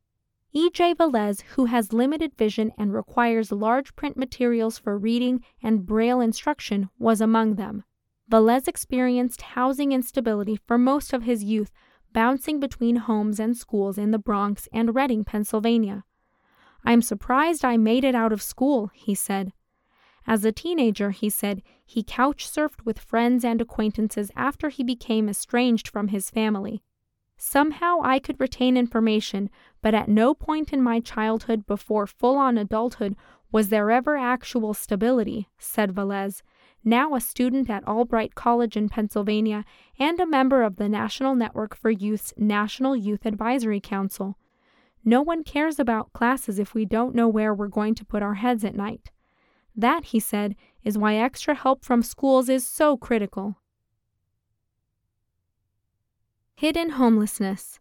E.J. 0.54 0.96
Velez, 0.96 1.42
who 1.56 1.66
has 1.66 1.94
limited 1.94 2.36
vision 2.36 2.74
and 2.78 2.94
requires 2.94 3.54
large 3.54 3.96
print 3.96 4.18
materials 4.18 4.78
for 4.78 4.98
reading 4.98 5.42
and 5.64 5.86
braille 5.86 6.20
instruction, 6.20 6.90
was 7.00 7.22
among 7.22 7.56
them. 7.56 7.86
Velez 8.30 8.68
experienced 8.68 9.42
housing 9.42 9.94
instability 9.94 10.58
for 10.68 10.78
most 10.78 11.14
of 11.14 11.24
his 11.24 11.44
youth 11.44 11.72
bouncing 12.14 12.60
between 12.60 12.98
homes 12.98 13.40
and 13.40 13.56
schools 13.56 13.98
in 13.98 14.12
the 14.12 14.20
Bronx 14.20 14.68
and 14.74 14.96
Reading, 14.96 15.24
Pennsylvania. 15.24 16.04
I'm 16.84 17.02
surprised 17.02 17.64
I 17.64 17.78
made 17.78 18.04
it 18.04 18.16
out 18.16 18.34
of 18.34 18.42
school, 18.42 18.92
he 18.94 19.16
said. 19.16 19.54
As 20.28 20.46
a 20.46 20.52
teenager, 20.52 21.12
he 21.12 21.30
said, 21.30 21.62
he 21.86 22.04
couch 22.04 22.48
surfed 22.48 22.86
with 22.86 23.00
friends 23.00 23.44
and 23.44 23.60
acquaintances 23.60 24.32
after 24.36 24.70
he 24.70 24.84
became 24.84 25.28
estranged 25.28 25.88
from 25.88 26.10
his 26.10 26.30
family. 26.30 26.84
Somehow 27.38 28.00
I 28.04 28.20
could 28.20 28.40
retain 28.40 28.78
information, 28.78 29.50
but 29.82 29.96
at 29.96 30.08
no 30.08 30.36
point 30.36 30.72
in 30.72 30.82
my 30.82 31.00
childhood 31.00 31.66
before 31.66 32.06
full 32.06 32.38
on 32.38 32.58
adulthood 32.58 33.16
was 33.52 33.70
there 33.70 33.90
ever 33.90 34.16
actual 34.16 34.74
stability, 34.74 35.50
said 35.58 35.94
Velez, 35.94 36.44
now 36.84 37.14
a 37.14 37.22
student 37.22 37.70
at 37.70 37.88
Albright 37.88 38.36
College 38.36 38.76
in 38.76 38.90
Pennsylvania 38.90 39.66
and 40.00 40.20
a 40.20 40.26
member 40.26 40.64
of 40.64 40.78
the 40.78 40.90
National 40.90 41.36
Network 41.36 41.76
for 41.76 41.92
Youth's 41.92 42.34
National 42.38 42.96
Youth 42.96 43.26
Advisory 43.26 43.80
Council. 43.80 44.38
No 45.04 45.22
one 45.22 45.44
cares 45.44 45.80
about 45.80 46.14
classes 46.14 46.60
if 46.60 46.74
we 46.74 46.86
don't 46.86 47.16
know 47.16 47.28
where 47.28 47.54
we're 47.54 47.68
going 47.68 47.96
to 47.96 48.06
put 48.06 48.24
our 48.24 48.36
heads 48.36 48.64
at 48.64 48.76
night. 48.76 49.12
That, 49.76 50.06
he 50.06 50.20
said, 50.20 50.56
is 50.84 50.98
why 50.98 51.16
extra 51.16 51.56
help 51.56 51.84
from 51.84 52.02
schools 52.02 52.50
is 52.50 52.66
so 52.66 52.98
critical. 52.98 53.58
Hidden 56.56 56.92
homelessness. 56.92 57.80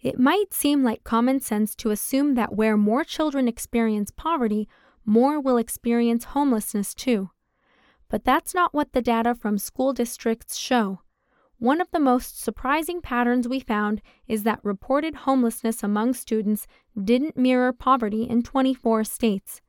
It 0.00 0.18
might 0.18 0.52
seem 0.52 0.84
like 0.84 1.04
common 1.04 1.40
sense 1.40 1.74
to 1.76 1.90
assume 1.90 2.34
that 2.34 2.54
where 2.54 2.76
more 2.76 3.04
children 3.04 3.48
experience 3.48 4.10
poverty, 4.10 4.68
more 5.04 5.40
will 5.40 5.56
experience 5.56 6.24
homelessness 6.24 6.94
too. 6.94 7.30
But 8.08 8.24
that's 8.24 8.54
not 8.54 8.72
what 8.72 8.92
the 8.92 9.02
data 9.02 9.34
from 9.34 9.58
school 9.58 9.92
districts 9.92 10.56
show. 10.56 11.00
One 11.58 11.80
of 11.80 11.90
the 11.90 12.00
most 12.00 12.42
surprising 12.42 13.00
patterns 13.00 13.48
we 13.48 13.60
found 13.60 14.02
is 14.28 14.42
that 14.42 14.60
reported 14.62 15.14
homelessness 15.14 15.82
among 15.82 16.12
students 16.14 16.66
didn't 17.02 17.36
mirror 17.36 17.72
poverty 17.72 18.24
in 18.24 18.42
24 18.42 19.04
states. 19.04 19.62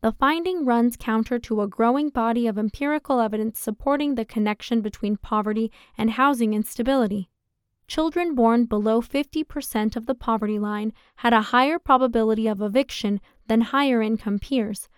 The 0.00 0.12
finding 0.12 0.66
runs 0.66 0.96
counter 0.98 1.38
to 1.38 1.62
a 1.62 1.68
growing 1.68 2.10
body 2.10 2.46
of 2.46 2.58
empirical 2.58 3.20
evidence 3.20 3.58
supporting 3.58 4.16
the 4.16 4.24
connection 4.24 4.82
between 4.82 5.16
poverty 5.16 5.72
and 5.96 6.10
housing 6.10 6.52
instability. 6.52 7.30
Children 7.86 8.34
born 8.34 8.64
below 8.64 9.00
50% 9.00 9.94
of 9.94 10.06
the 10.06 10.14
poverty 10.14 10.58
line 10.58 10.92
had 11.16 11.32
a 11.32 11.42
higher 11.52 11.78
probability 11.78 12.46
of 12.46 12.60
eviction 12.60 13.20
than 13.46 13.60
higher 13.60 14.02
income 14.02 14.38
peers, 14.38 14.88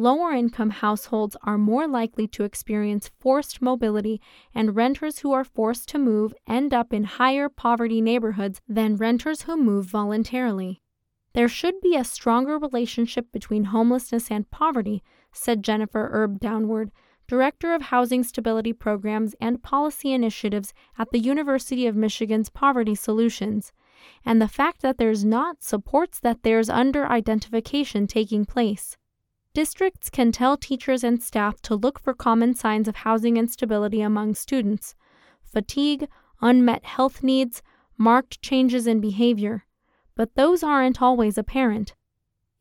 lower 0.00 0.32
income 0.32 0.70
households 0.70 1.36
are 1.42 1.58
more 1.58 1.86
likely 1.86 2.26
to 2.26 2.44
experience 2.44 3.10
forced 3.20 3.60
mobility, 3.60 4.20
and 4.54 4.74
renters 4.74 5.18
who 5.18 5.32
are 5.32 5.44
forced 5.44 5.88
to 5.90 5.98
move 5.98 6.32
end 6.48 6.72
up 6.72 6.92
in 6.92 7.04
higher 7.04 7.48
poverty 7.48 8.00
neighborhoods 8.00 8.60
than 8.66 8.96
renters 8.96 9.42
who 9.42 9.56
move 9.56 9.84
voluntarily. 9.84 10.80
There 11.34 11.48
should 11.48 11.80
be 11.80 11.94
a 11.94 12.02
stronger 12.02 12.58
relationship 12.58 13.30
between 13.30 13.64
homelessness 13.64 14.30
and 14.30 14.50
poverty, 14.50 15.02
said 15.32 15.62
Jennifer 15.62 16.08
Erb 16.12 16.40
Downward, 16.40 16.90
Director 17.28 17.74
of 17.74 17.82
Housing 17.82 18.24
Stability 18.24 18.72
Programs 18.72 19.36
and 19.40 19.62
Policy 19.62 20.12
Initiatives 20.12 20.74
at 20.98 21.12
the 21.12 21.20
University 21.20 21.86
of 21.86 21.94
Michigan's 21.94 22.48
Poverty 22.48 22.96
Solutions. 22.96 23.72
And 24.24 24.42
the 24.42 24.48
fact 24.48 24.82
that 24.82 24.98
there's 24.98 25.24
not 25.24 25.62
supports 25.62 26.18
that 26.20 26.42
there's 26.42 26.68
under 26.68 27.06
identification 27.06 28.08
taking 28.08 28.44
place. 28.44 28.96
Districts 29.52 30.10
can 30.10 30.30
tell 30.30 30.56
teachers 30.56 31.02
and 31.02 31.20
staff 31.20 31.60
to 31.62 31.74
look 31.74 31.98
for 31.98 32.14
common 32.14 32.54
signs 32.54 32.86
of 32.86 32.96
housing 32.96 33.36
instability 33.36 34.00
among 34.00 34.34
students 34.34 34.94
fatigue, 35.42 36.06
unmet 36.40 36.84
health 36.84 37.24
needs, 37.24 37.60
marked 37.98 38.40
changes 38.40 38.86
in 38.86 39.00
behavior. 39.00 39.66
But 40.14 40.36
those 40.36 40.62
aren't 40.62 41.02
always 41.02 41.36
apparent. 41.36 41.94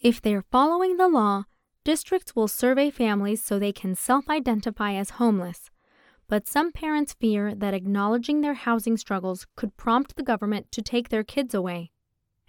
If 0.01 0.19
they're 0.19 0.41
following 0.41 0.97
the 0.97 1.07
law, 1.07 1.43
districts 1.83 2.35
will 2.35 2.47
survey 2.47 2.89
families 2.89 3.43
so 3.43 3.59
they 3.59 3.71
can 3.71 3.93
self 3.93 4.27
identify 4.27 4.93
as 4.93 5.11
homeless. 5.11 5.69
But 6.27 6.47
some 6.47 6.71
parents 6.71 7.13
fear 7.13 7.53
that 7.53 7.75
acknowledging 7.75 8.41
their 8.41 8.55
housing 8.55 8.97
struggles 8.97 9.45
could 9.55 9.77
prompt 9.77 10.15
the 10.15 10.23
government 10.23 10.71
to 10.71 10.81
take 10.81 11.09
their 11.09 11.23
kids 11.23 11.53
away. 11.53 11.91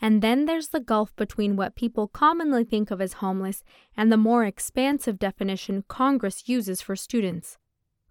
And 0.00 0.22
then 0.22 0.46
there's 0.46 0.68
the 0.68 0.80
gulf 0.80 1.14
between 1.16 1.56
what 1.56 1.76
people 1.76 2.08
commonly 2.08 2.64
think 2.64 2.90
of 2.90 3.00
as 3.00 3.14
homeless 3.14 3.62
and 3.96 4.10
the 4.10 4.16
more 4.16 4.44
expansive 4.44 5.18
definition 5.18 5.84
Congress 5.88 6.48
uses 6.48 6.80
for 6.80 6.96
students. 6.96 7.58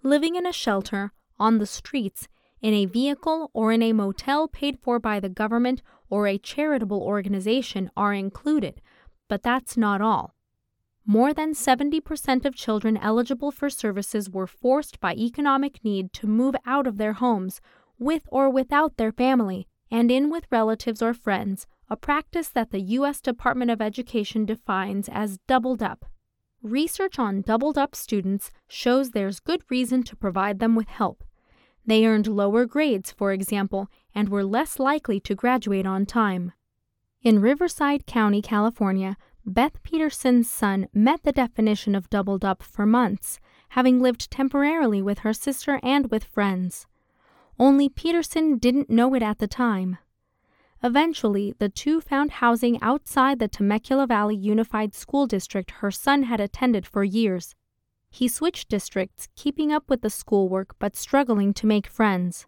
Living 0.04 0.36
in 0.36 0.46
a 0.46 0.54
shelter, 0.54 1.12
on 1.40 1.58
the 1.58 1.66
streets, 1.66 2.28
in 2.62 2.74
a 2.74 2.86
vehicle, 2.86 3.50
or 3.54 3.72
in 3.72 3.82
a 3.82 3.94
motel 3.94 4.48
paid 4.48 4.78
for 4.80 5.00
by 5.00 5.20
the 5.20 5.30
government 5.30 5.82
or 6.10 6.28
a 6.28 6.38
charitable 6.38 7.02
organization 7.02 7.90
are 7.96 8.14
included, 8.14 8.82
but 9.28 9.44
that's 9.44 9.78
not 9.78 10.02
all. 10.02 10.36
More 11.06 11.34
than 11.34 11.54
70% 11.54 12.46
of 12.46 12.56
children 12.56 12.98
eligible 12.98 13.52
for 13.52 13.70
services 13.70 14.30
were 14.30 14.46
forced 14.46 15.00
by 15.00 15.16
economic 15.16 15.84
need 15.84 16.14
to 16.14 16.28
move 16.28 16.56
out 16.66 16.86
of 16.86 16.98
their 16.98 17.14
homes, 17.14 17.62
with 17.98 18.24
or 18.28 18.50
without 18.50 18.98
their 18.98 19.12
family, 19.12 19.68
and 19.90 20.12
in 20.12 20.30
with 20.30 20.46
relatives 20.52 21.02
or 21.02 21.14
friends, 21.14 21.66
a 21.90 21.98
practice 21.98 22.50
that 22.50 22.72
the 22.72 22.82
U.S. 22.82 23.20
Department 23.20 23.72
of 23.72 23.82
Education 23.82 24.46
defines 24.46 25.10
as 25.10 25.40
doubled 25.48 25.82
up. 25.82 26.06
Research 26.62 27.18
on 27.18 27.42
doubled 27.42 27.78
up 27.78 27.96
students 27.96 28.52
shows 28.68 29.12
there's 29.12 29.40
good 29.40 29.64
reason 29.70 30.04
to 30.04 30.16
provide 30.16 30.60
them 30.60 30.76
with 30.76 30.90
help. 30.90 31.24
They 31.86 32.06
earned 32.06 32.28
lower 32.28 32.66
grades, 32.66 33.12
for 33.12 33.32
example, 33.32 33.88
and 34.14 34.30
were 34.30 34.44
less 34.44 34.78
likely 34.78 35.20
to 35.22 35.36
graduate 35.36 35.86
on 35.86 36.06
time. 36.06 36.52
In 37.24 37.40
Riverside 37.40 38.06
County, 38.06 38.42
California, 38.42 39.18
Beth 39.46 39.82
Peterson's 39.82 40.50
son 40.50 40.88
met 40.94 41.24
the 41.24 41.32
definition 41.32 41.96
of 41.96 42.10
doubled 42.10 42.46
up 42.46 42.62
for 42.62 42.86
months, 42.86 43.40
having 43.70 44.00
lived 44.00 44.30
temporarily 44.30 45.02
with 45.02 45.20
her 45.20 45.34
sister 45.34 45.80
and 45.82 46.12
with 46.12 46.24
friends. 46.24 46.86
Only 47.58 47.90
Peterson 47.90 48.58
didn't 48.58 48.90
know 48.90 49.16
it 49.16 49.24
at 49.24 49.40
the 49.40 49.48
time. 49.48 49.98
Eventually, 50.82 51.54
the 51.60 51.70
two 51.70 52.00
found 52.00 52.32
housing 52.32 52.82
outside 52.82 53.40
the 53.40 53.48
Temecula 53.50 54.08
Valley 54.08 54.36
Unified 54.36 54.96
School 54.96 55.28
District 55.28 55.72
her 55.72 55.92
son 55.92 56.24
had 56.24 56.40
attended 56.40 56.88
for 56.88 57.04
years. 57.04 57.54
He 58.10 58.28
switched 58.28 58.70
districts, 58.70 59.28
keeping 59.36 59.72
up 59.72 59.90
with 59.90 60.02
the 60.02 60.10
schoolwork 60.10 60.76
but 60.80 60.96
struggling 60.96 61.54
to 61.56 61.68
make 61.68 61.88
friends. 61.88 62.48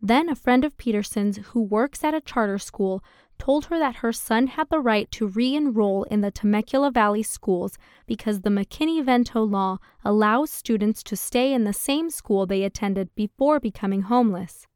Then 0.00 0.28
a 0.28 0.34
friend 0.34 0.64
of 0.64 0.76
Peterson's 0.76 1.38
who 1.48 1.62
works 1.62 2.02
at 2.02 2.14
a 2.14 2.20
charter 2.20 2.58
school 2.58 3.02
told 3.38 3.66
her 3.66 3.78
that 3.78 3.96
her 3.96 4.12
son 4.12 4.46
had 4.46 4.68
the 4.70 4.80
right 4.80 5.10
to 5.12 5.26
re 5.26 5.54
enroll 5.54 6.04
in 6.04 6.22
the 6.22 6.30
Temecula 6.30 6.90
Valley 6.90 7.22
schools 7.22 7.76
because 8.06 8.40
the 8.40 8.50
McKinney 8.50 9.04
Vento 9.04 9.42
law 9.42 9.78
allows 10.04 10.50
students 10.50 11.02
to 11.02 11.16
stay 11.16 11.52
in 11.52 11.64
the 11.64 11.72
same 11.72 12.10
school 12.10 12.46
they 12.46 12.62
attended 12.62 13.14
before 13.14 13.60
becoming 13.60 14.02
homeless. 14.02 14.66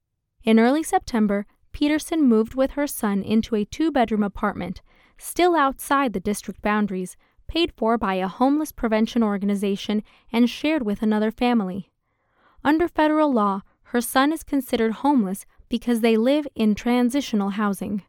In 0.42 0.58
early 0.58 0.82
September, 0.82 1.46
Peterson 1.72 2.22
moved 2.22 2.54
with 2.54 2.72
her 2.72 2.86
son 2.86 3.22
into 3.22 3.54
a 3.54 3.64
two 3.64 3.90
bedroom 3.90 4.22
apartment, 4.22 4.82
still 5.18 5.54
outside 5.54 6.12
the 6.12 6.20
district 6.20 6.62
boundaries, 6.62 7.16
paid 7.46 7.72
for 7.76 7.98
by 7.98 8.14
a 8.14 8.28
homeless 8.28 8.72
prevention 8.72 9.22
organization 9.22 10.02
and 10.32 10.48
shared 10.48 10.82
with 10.82 11.02
another 11.02 11.30
family. 11.30 11.90
Under 12.62 12.86
federal 12.88 13.32
law, 13.32 13.62
her 13.84 14.00
son 14.00 14.32
is 14.32 14.44
considered 14.44 14.92
homeless 14.92 15.46
because 15.68 16.00
they 16.00 16.16
live 16.16 16.46
in 16.54 16.74
transitional 16.74 17.50
housing. 17.50 18.02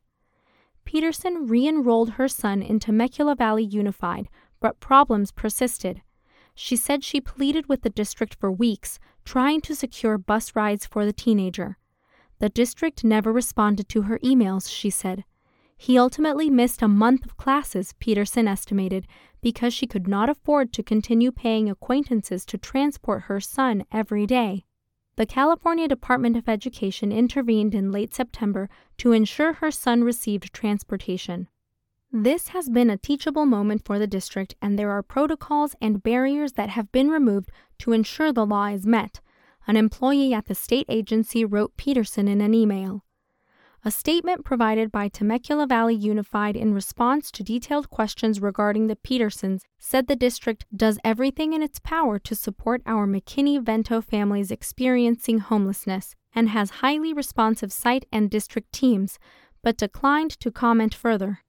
Peterson 0.86 1.48
re 1.48 1.68
enrolled 1.68 2.12
her 2.12 2.28
son 2.28 2.62
in 2.62 2.80
Temecula 2.80 3.36
Valley 3.36 3.64
Unified, 3.64 4.28
but 4.60 4.80
problems 4.80 5.32
persisted. 5.32 6.02
She 6.54 6.76
said 6.76 7.04
she 7.04 7.22
pleaded 7.22 7.68
with 7.68 7.82
the 7.82 7.90
district 7.90 8.36
for 8.36 8.52
weeks, 8.52 9.00
trying 9.24 9.62
to 9.62 9.76
secure 9.76 10.18
bus 10.18 10.56
rides 10.56 10.86
for 10.86 11.06
the 11.06 11.14
teenager. 11.14 11.78
The 12.42 12.50
district 12.50 13.04
never 13.04 13.32
responded 13.32 13.88
to 13.90 14.02
her 14.04 14.18
emails, 14.20 14.68
she 14.68 14.90
said. 14.90 15.26
He 15.78 15.96
ultimately 15.96 16.50
missed 16.50 16.82
a 16.82 16.88
month 16.88 17.24
of 17.24 17.38
classes, 17.38 17.94
Peterson 18.00 18.48
estimated, 18.48 19.06
because 19.44 19.76
she 19.76 19.86
could 19.86 20.08
not 20.08 20.28
afford 20.28 20.74
to 20.74 20.82
continue 20.82 21.32
paying 21.32 21.70
acquaintances 21.70 22.44
to 22.48 22.58
transport 22.58 23.24
her 23.24 23.40
son 23.40 23.86
every 23.92 24.26
day. 24.26 24.66
The 25.18 25.28
California 25.28 25.88
Department 25.88 26.36
of 26.36 26.50
Education 26.50 27.12
intervened 27.12 27.76
in 27.76 27.92
late 27.92 28.16
September 28.16 28.70
to 28.98 29.12
ensure 29.12 29.54
her 29.54 29.70
son 29.70 30.04
received 30.04 30.52
transportation. 30.52 31.48
This 32.12 32.48
has 32.48 32.70
been 32.70 32.90
a 32.90 32.98
teachable 32.98 33.46
moment 33.46 33.86
for 33.86 34.00
the 34.00 34.08
district, 34.08 34.56
and 34.64 34.80
there 34.80 34.90
are 34.90 35.04
protocols 35.04 35.76
and 35.80 36.02
barriers 36.02 36.54
that 36.54 36.70
have 36.70 36.92
been 36.92 37.12
removed 37.12 37.52
to 37.78 37.92
ensure 37.92 38.34
the 38.34 38.48
law 38.48 38.66
is 38.66 38.88
met, 38.88 39.22
an 39.68 39.78
employee 39.78 40.34
at 40.34 40.48
the 40.48 40.56
state 40.56 40.86
agency 40.90 41.46
wrote 41.46 41.78
Peterson 41.78 42.28
in 42.28 42.42
an 42.42 42.54
email. 42.54 43.04
A 43.84 43.90
statement 43.90 44.46
provided 44.46 44.92
by 44.92 45.08
Temecula 45.08 45.66
Valley 45.66 45.96
Unified 45.96 46.56
in 46.56 46.72
response 46.72 47.32
to 47.32 47.44
detailed 47.44 47.90
questions 47.90 48.40
regarding 48.40 48.86
the 48.86 48.96
Petersons 48.96 49.64
said 49.80 50.06
the 50.06 50.16
district 50.16 50.66
does 50.76 51.00
everything 51.04 51.54
in 51.54 51.64
its 51.64 51.80
power 51.80 52.20
to 52.20 52.36
support 52.36 52.84
our 52.86 53.08
McKinney 53.08 53.60
Vento 53.60 54.00
families 54.00 54.52
experiencing 54.52 55.40
homelessness 55.40 56.16
and 56.36 56.50
has 56.50 56.82
highly 56.82 57.12
responsive 57.12 57.72
site 57.72 58.06
and 58.12 58.30
district 58.30 58.72
teams, 58.72 59.18
but 59.64 59.78
declined 59.78 60.32
to 60.40 60.52
comment 60.52 60.94
further. 60.94 61.40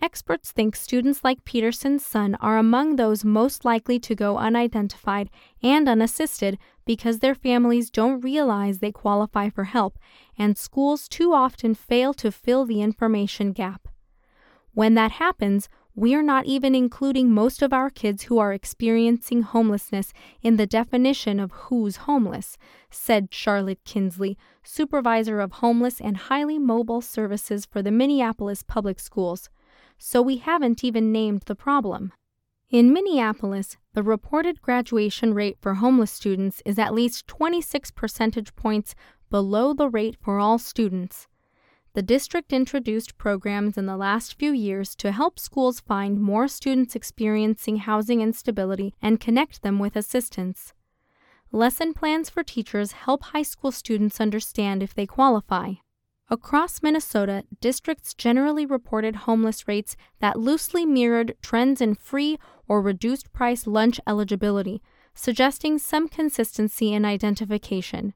Experts 0.00 0.52
think 0.52 0.76
students 0.76 1.24
like 1.24 1.44
Peterson's 1.44 2.06
son 2.06 2.36
are 2.36 2.56
among 2.56 2.94
those 2.94 3.24
most 3.24 3.64
likely 3.64 3.98
to 3.98 4.14
go 4.14 4.38
unidentified 4.38 5.28
and 5.60 5.88
unassisted 5.88 6.56
because 6.86 7.18
their 7.18 7.34
families 7.34 7.90
don't 7.90 8.20
realize 8.20 8.78
they 8.78 8.92
qualify 8.92 9.50
for 9.50 9.64
help, 9.64 9.98
and 10.38 10.56
schools 10.56 11.08
too 11.08 11.32
often 11.32 11.74
fail 11.74 12.14
to 12.14 12.30
fill 12.30 12.64
the 12.64 12.80
information 12.80 13.50
gap. 13.50 13.88
When 14.72 14.94
that 14.94 15.12
happens, 15.12 15.68
we 15.96 16.14
are 16.14 16.22
not 16.22 16.46
even 16.46 16.76
including 16.76 17.32
most 17.32 17.60
of 17.60 17.72
our 17.72 17.90
kids 17.90 18.24
who 18.24 18.38
are 18.38 18.52
experiencing 18.52 19.42
homelessness 19.42 20.12
in 20.40 20.56
the 20.56 20.66
definition 20.66 21.40
of 21.40 21.50
who's 21.50 21.96
homeless, 21.96 22.56
said 22.88 23.34
Charlotte 23.34 23.80
Kinsley, 23.84 24.38
supervisor 24.62 25.40
of 25.40 25.54
homeless 25.54 26.00
and 26.00 26.16
highly 26.16 26.56
mobile 26.56 27.00
services 27.00 27.66
for 27.66 27.82
the 27.82 27.90
Minneapolis 27.90 28.62
Public 28.62 29.00
Schools 29.00 29.50
so 29.98 30.22
we 30.22 30.38
haven't 30.38 30.82
even 30.82 31.12
named 31.12 31.42
the 31.46 31.54
problem. 31.54 32.12
In 32.70 32.92
Minneapolis, 32.92 33.76
the 33.94 34.02
reported 34.02 34.60
graduation 34.60 35.34
rate 35.34 35.56
for 35.60 35.74
homeless 35.74 36.12
students 36.12 36.62
is 36.66 36.78
at 36.78 36.94
least 36.94 37.26
26 37.26 37.90
percentage 37.92 38.54
points 38.54 38.94
below 39.30 39.72
the 39.72 39.88
rate 39.88 40.16
for 40.20 40.38
all 40.38 40.58
students. 40.58 41.26
The 41.94 42.02
district 42.02 42.52
introduced 42.52 43.18
programs 43.18 43.78
in 43.78 43.86
the 43.86 43.96
last 43.96 44.38
few 44.38 44.52
years 44.52 44.94
to 44.96 45.12
help 45.12 45.38
schools 45.38 45.80
find 45.80 46.20
more 46.20 46.46
students 46.46 46.94
experiencing 46.94 47.78
housing 47.78 48.20
instability 48.20 48.94
and 49.00 49.18
connect 49.18 49.62
them 49.62 49.78
with 49.78 49.96
assistance. 49.96 50.74
Lesson 51.50 51.94
plans 51.94 52.28
for 52.28 52.42
teachers 52.42 52.92
help 52.92 53.24
high 53.24 53.42
school 53.42 53.72
students 53.72 54.20
understand 54.20 54.82
if 54.82 54.94
they 54.94 55.06
qualify. 55.06 55.72
Across 56.30 56.82
Minnesota, 56.82 57.44
districts 57.58 58.12
generally 58.12 58.66
reported 58.66 59.16
homeless 59.16 59.66
rates 59.66 59.96
that 60.20 60.38
loosely 60.38 60.84
mirrored 60.84 61.34
trends 61.40 61.80
in 61.80 61.94
free 61.94 62.38
or 62.66 62.82
reduced 62.82 63.32
price 63.32 63.66
lunch 63.66 63.98
eligibility, 64.06 64.82
suggesting 65.14 65.78
some 65.78 66.06
consistency 66.06 66.92
in 66.92 67.06
identification. 67.06 68.12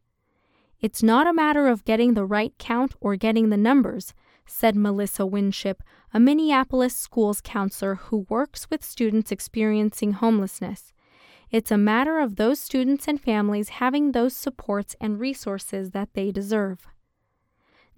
It's 0.79 1.03
not 1.03 1.27
a 1.27 1.33
matter 1.33 1.69
of 1.69 1.87
getting 1.87 2.13
the 2.13 2.27
right 2.27 2.53
count 2.59 2.95
or 3.01 3.17
getting 3.17 3.49
the 3.49 3.57
numbers, 3.57 4.13
said 4.45 4.77
Melissa 4.77 5.25
Winship, 5.25 5.83
a 6.13 6.21
Minneapolis 6.21 6.95
schools 6.95 7.41
counselor 7.41 7.95
who 7.95 8.27
works 8.29 8.69
with 8.69 8.85
students 8.85 9.33
experiencing 9.33 10.13
homelessness. 10.13 10.93
It's 11.51 11.71
a 11.71 11.79
matter 11.79 12.19
of 12.19 12.37
those 12.37 12.61
students 12.61 13.09
and 13.09 13.19
families 13.19 13.71
having 13.71 14.13
those 14.13 14.37
supports 14.37 14.97
and 15.01 15.19
resources 15.19 15.93
that 15.93 16.11
they 16.13 16.31
deserve. 16.31 16.89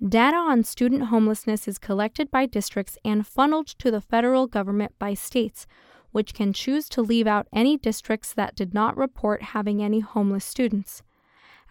Data 0.07 0.37
on 0.37 0.65
student 0.65 1.05
homelessness 1.05 1.67
is 1.67 1.79
collected 1.79 2.31
by 2.31 2.45
districts 2.45 2.99
and 3.07 3.27
funneled 3.27 3.69
to 3.69 3.91
the 3.91 4.03
federal 4.03 4.47
government 4.47 4.93
by 4.99 5.15
states, 5.15 5.67
which 6.13 6.35
can 6.35 6.53
choose 6.53 6.91
to 6.91 7.01
leave 7.01 7.27
out 7.27 7.49
any 7.55 7.79
districts 7.79 8.35
that 8.35 8.55
did 8.55 8.75
not 8.75 8.99
report 8.99 9.41
having 9.41 9.83
any 9.83 10.01
homeless 10.01 10.45
students. 10.45 11.03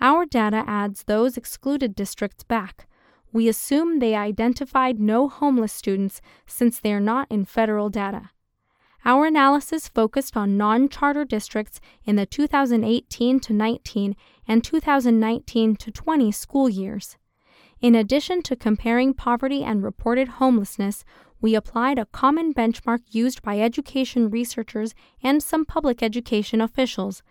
Our 0.01 0.25
data 0.25 0.63
adds 0.65 1.03
those 1.03 1.37
excluded 1.37 1.93
districts 1.93 2.43
back. 2.43 2.87
We 3.31 3.47
assume 3.47 3.99
they 3.99 4.15
identified 4.15 4.99
no 4.99 5.29
homeless 5.29 5.71
students 5.71 6.19
since 6.47 6.79
they 6.79 6.91
are 6.91 6.99
not 6.99 7.27
in 7.29 7.45
federal 7.45 7.91
data. 7.91 8.31
Our 9.05 9.27
analysis 9.27 9.87
focused 9.87 10.35
on 10.35 10.57
non 10.57 10.89
charter 10.89 11.23
districts 11.23 11.79
in 12.03 12.15
the 12.15 12.25
2018 12.25 13.39
to 13.41 13.53
19 13.53 14.15
and 14.47 14.63
2019 14.63 15.75
to 15.75 15.91
20 15.91 16.31
school 16.31 16.67
years. 16.67 17.15
In 17.83 17.95
addition 17.95 18.41
to 18.43 18.55
comparing 18.55 19.13
poverty 19.13 19.61
and 19.61 19.83
reported 19.83 20.39
homelessness, 20.39 21.03
we 21.41 21.53
applied 21.53 21.99
a 21.99 22.05
common 22.05 22.53
benchmark 22.53 23.01
used 23.11 23.41
by 23.41 23.59
education 23.59 24.29
researchers 24.29 24.95
and 25.21 25.43
some 25.43 25.65
public 25.65 26.01
education 26.01 26.61
officials 26.61 27.21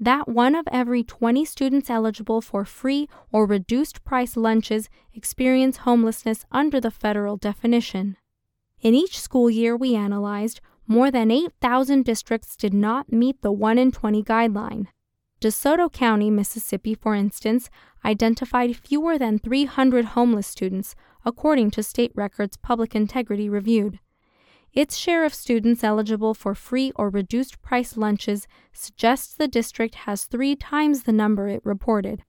that 0.00 0.26
one 0.26 0.56
of 0.56 0.66
every 0.72 1.04
20 1.04 1.44
students 1.44 1.88
eligible 1.88 2.40
for 2.40 2.64
free 2.64 3.08
or 3.30 3.46
reduced 3.46 4.02
price 4.02 4.36
lunches 4.36 4.88
experience 5.14 5.76
homelessness 5.86 6.44
under 6.50 6.80
the 6.80 6.90
federal 6.90 7.36
definition. 7.36 8.16
In 8.80 8.96
each 8.96 9.16
school 9.16 9.48
year 9.48 9.76
we 9.76 9.94
analyzed, 9.94 10.60
more 10.88 11.12
than 11.12 11.30
8,000 11.30 12.04
districts 12.04 12.56
did 12.56 12.74
not 12.74 13.12
meet 13.12 13.42
the 13.42 13.52
1 13.52 13.78
in 13.78 13.92
20 13.92 14.24
guideline. 14.24 14.88
DeSoto 15.40 15.90
County, 15.90 16.30
Mississippi, 16.30 16.94
for 16.94 17.14
instance, 17.14 17.70
identified 18.04 18.76
fewer 18.76 19.16
than 19.16 19.38
300 19.38 20.06
homeless 20.06 20.46
students, 20.46 20.94
according 21.24 21.70
to 21.70 21.82
state 21.82 22.12
records 22.14 22.58
Public 22.58 22.94
Integrity 22.94 23.48
reviewed. 23.48 23.98
Its 24.72 24.96
share 24.96 25.24
of 25.24 25.34
students 25.34 25.82
eligible 25.82 26.34
for 26.34 26.54
free 26.54 26.92
or 26.94 27.08
reduced 27.08 27.60
price 27.62 27.96
lunches 27.96 28.46
suggests 28.72 29.34
the 29.34 29.48
district 29.48 29.94
has 30.06 30.24
three 30.24 30.54
times 30.54 31.02
the 31.02 31.12
number 31.12 31.48
it 31.48 31.64
reported. 31.64 32.22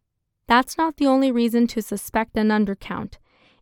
That's 0.47 0.77
not 0.77 0.97
the 0.97 1.05
only 1.05 1.31
reason 1.31 1.67
to 1.67 1.81
suspect 1.81 2.37
an 2.37 2.47
undercount. 2.47 3.15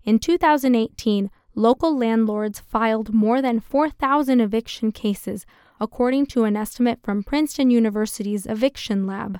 In 0.03 0.19
2018, 0.19 1.29
local 1.55 1.97
landlords 1.97 2.59
filed 2.59 3.13
more 3.13 3.41
than 3.41 3.59
4,000 3.59 4.39
eviction 4.39 4.91
cases, 4.91 5.45
according 5.79 6.25
to 6.27 6.43
an 6.43 6.57
estimate 6.57 6.99
from 7.01 7.23
Princeton 7.23 7.69
University's 7.69 8.45
Eviction 8.45 9.07
Lab. 9.07 9.39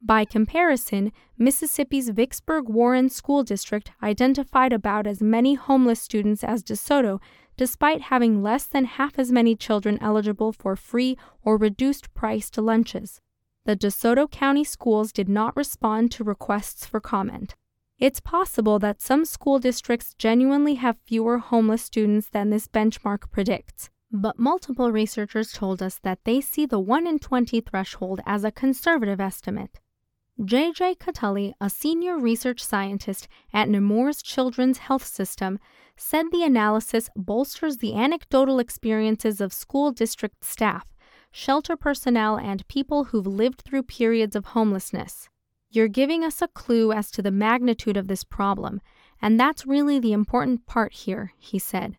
By 0.00 0.24
comparison, 0.24 1.12
Mississippi's 1.38 2.10
Vicksburg 2.10 2.68
Warren 2.68 3.08
School 3.08 3.42
District 3.42 3.90
identified 4.02 4.72
about 4.72 5.06
as 5.06 5.22
many 5.22 5.54
homeless 5.54 6.00
students 6.00 6.44
as 6.44 6.62
DeSoto, 6.62 7.20
despite 7.56 8.02
having 8.02 8.42
less 8.42 8.64
than 8.64 8.84
half 8.84 9.18
as 9.18 9.32
many 9.32 9.56
children 9.56 9.98
eligible 10.00 10.52
for 10.52 10.76
free 10.76 11.16
or 11.42 11.56
reduced 11.56 12.12
priced 12.12 12.58
lunches. 12.58 13.20
The 13.64 13.76
DeSoto 13.76 14.30
County 14.30 14.64
schools 14.64 15.12
did 15.12 15.28
not 15.28 15.56
respond 15.56 16.10
to 16.12 16.24
requests 16.24 16.84
for 16.84 17.00
comment. 17.00 17.54
It's 17.98 18.20
possible 18.20 18.78
that 18.80 19.00
some 19.00 19.24
school 19.24 19.58
districts 19.58 20.14
genuinely 20.18 20.74
have 20.74 20.98
fewer 21.06 21.38
homeless 21.38 21.82
students 21.82 22.28
than 22.28 22.50
this 22.50 22.68
benchmark 22.68 23.30
predicts 23.30 23.88
but 24.14 24.38
multiple 24.38 24.92
researchers 24.92 25.52
told 25.52 25.82
us 25.82 25.98
that 25.98 26.20
they 26.22 26.40
see 26.40 26.64
the 26.64 26.78
1 26.78 27.04
in 27.04 27.18
20 27.18 27.60
threshold 27.60 28.20
as 28.24 28.44
a 28.44 28.52
conservative 28.52 29.20
estimate. 29.20 29.80
J.J. 30.42 30.94
Cutuli, 30.96 31.52
a 31.60 31.68
senior 31.68 32.16
research 32.16 32.62
scientist 32.62 33.26
at 33.52 33.68
Nemours 33.68 34.22
Children's 34.22 34.78
Health 34.78 35.04
System, 35.04 35.58
said 35.96 36.26
the 36.30 36.44
analysis 36.44 37.10
bolsters 37.16 37.78
the 37.78 37.94
anecdotal 37.94 38.60
experiences 38.60 39.40
of 39.40 39.52
school 39.52 39.90
district 39.90 40.44
staff, 40.44 40.86
shelter 41.32 41.76
personnel, 41.76 42.36
and 42.36 42.68
people 42.68 43.04
who've 43.04 43.26
lived 43.26 43.62
through 43.62 43.82
periods 43.82 44.36
of 44.36 44.46
homelessness. 44.46 45.28
You're 45.70 45.88
giving 45.88 46.22
us 46.22 46.40
a 46.40 46.46
clue 46.46 46.92
as 46.92 47.10
to 47.12 47.22
the 47.22 47.32
magnitude 47.32 47.96
of 47.96 48.06
this 48.06 48.22
problem, 48.22 48.80
and 49.20 49.40
that's 49.40 49.66
really 49.66 49.98
the 49.98 50.12
important 50.12 50.66
part 50.66 50.92
here, 50.92 51.32
he 51.36 51.58
said. 51.58 51.96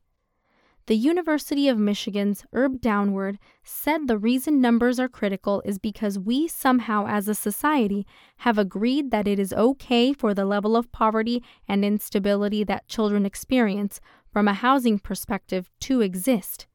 The 0.88 0.96
University 0.96 1.68
of 1.68 1.80
Michigan's 1.80 2.46
Erb 2.54 2.80
Downward 2.80 3.40
said 3.64 4.08
the 4.08 4.20
reason 4.20 4.62
numbers 4.62 5.00
are 5.00 5.08
critical 5.08 5.64
is 5.66 5.80
because 5.80 6.20
we 6.20 6.48
somehow, 6.48 7.08
as 7.08 7.28
a 7.28 7.34
society, 7.34 8.06
have 8.38 8.60
agreed 8.60 9.10
that 9.10 9.28
it 9.28 9.40
is 9.40 9.52
okay 9.52 10.14
for 10.14 10.36
the 10.36 10.46
level 10.46 10.76
of 10.76 10.92
poverty 10.92 11.42
and 11.68 11.84
instability 11.84 12.64
that 12.66 12.88
children 12.88 13.26
experience 13.26 14.00
from 14.32 14.48
a 14.48 14.54
housing 14.54 15.00
perspective 15.00 15.72
to 15.80 16.02
exist. 16.02 16.68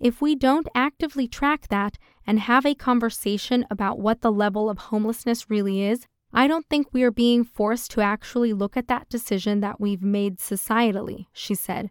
If 0.00 0.22
we 0.22 0.34
don't 0.34 0.68
actively 0.74 1.28
track 1.28 1.68
that 1.68 1.98
and 2.26 2.40
have 2.40 2.64
a 2.64 2.74
conversation 2.74 3.66
about 3.70 3.98
what 3.98 4.22
the 4.22 4.32
level 4.32 4.70
of 4.70 4.78
homelessness 4.78 5.50
really 5.50 5.82
is, 5.82 6.06
I 6.32 6.48
don't 6.48 6.66
think 6.70 6.94
we 6.94 7.02
are 7.02 7.10
being 7.10 7.44
forced 7.44 7.90
to 7.90 8.00
actually 8.00 8.54
look 8.54 8.74
at 8.74 8.88
that 8.88 9.10
decision 9.10 9.60
that 9.60 9.82
we've 9.82 10.02
made 10.02 10.38
societally, 10.38 11.26
she 11.34 11.54
said 11.54 11.90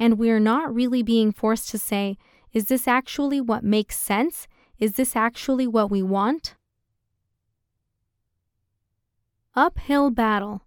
and 0.00 0.18
we're 0.18 0.40
not 0.40 0.74
really 0.74 1.02
being 1.02 1.30
forced 1.30 1.68
to 1.70 1.78
say, 1.78 2.16
is 2.52 2.64
this 2.64 2.88
actually 2.88 3.40
what 3.40 3.62
makes 3.62 3.98
sense? 3.98 4.48
Is 4.78 4.94
this 4.94 5.14
actually 5.14 5.66
what 5.66 5.90
we 5.90 6.02
want? 6.02 6.56
Uphill 9.54 10.10
battle. 10.10 10.62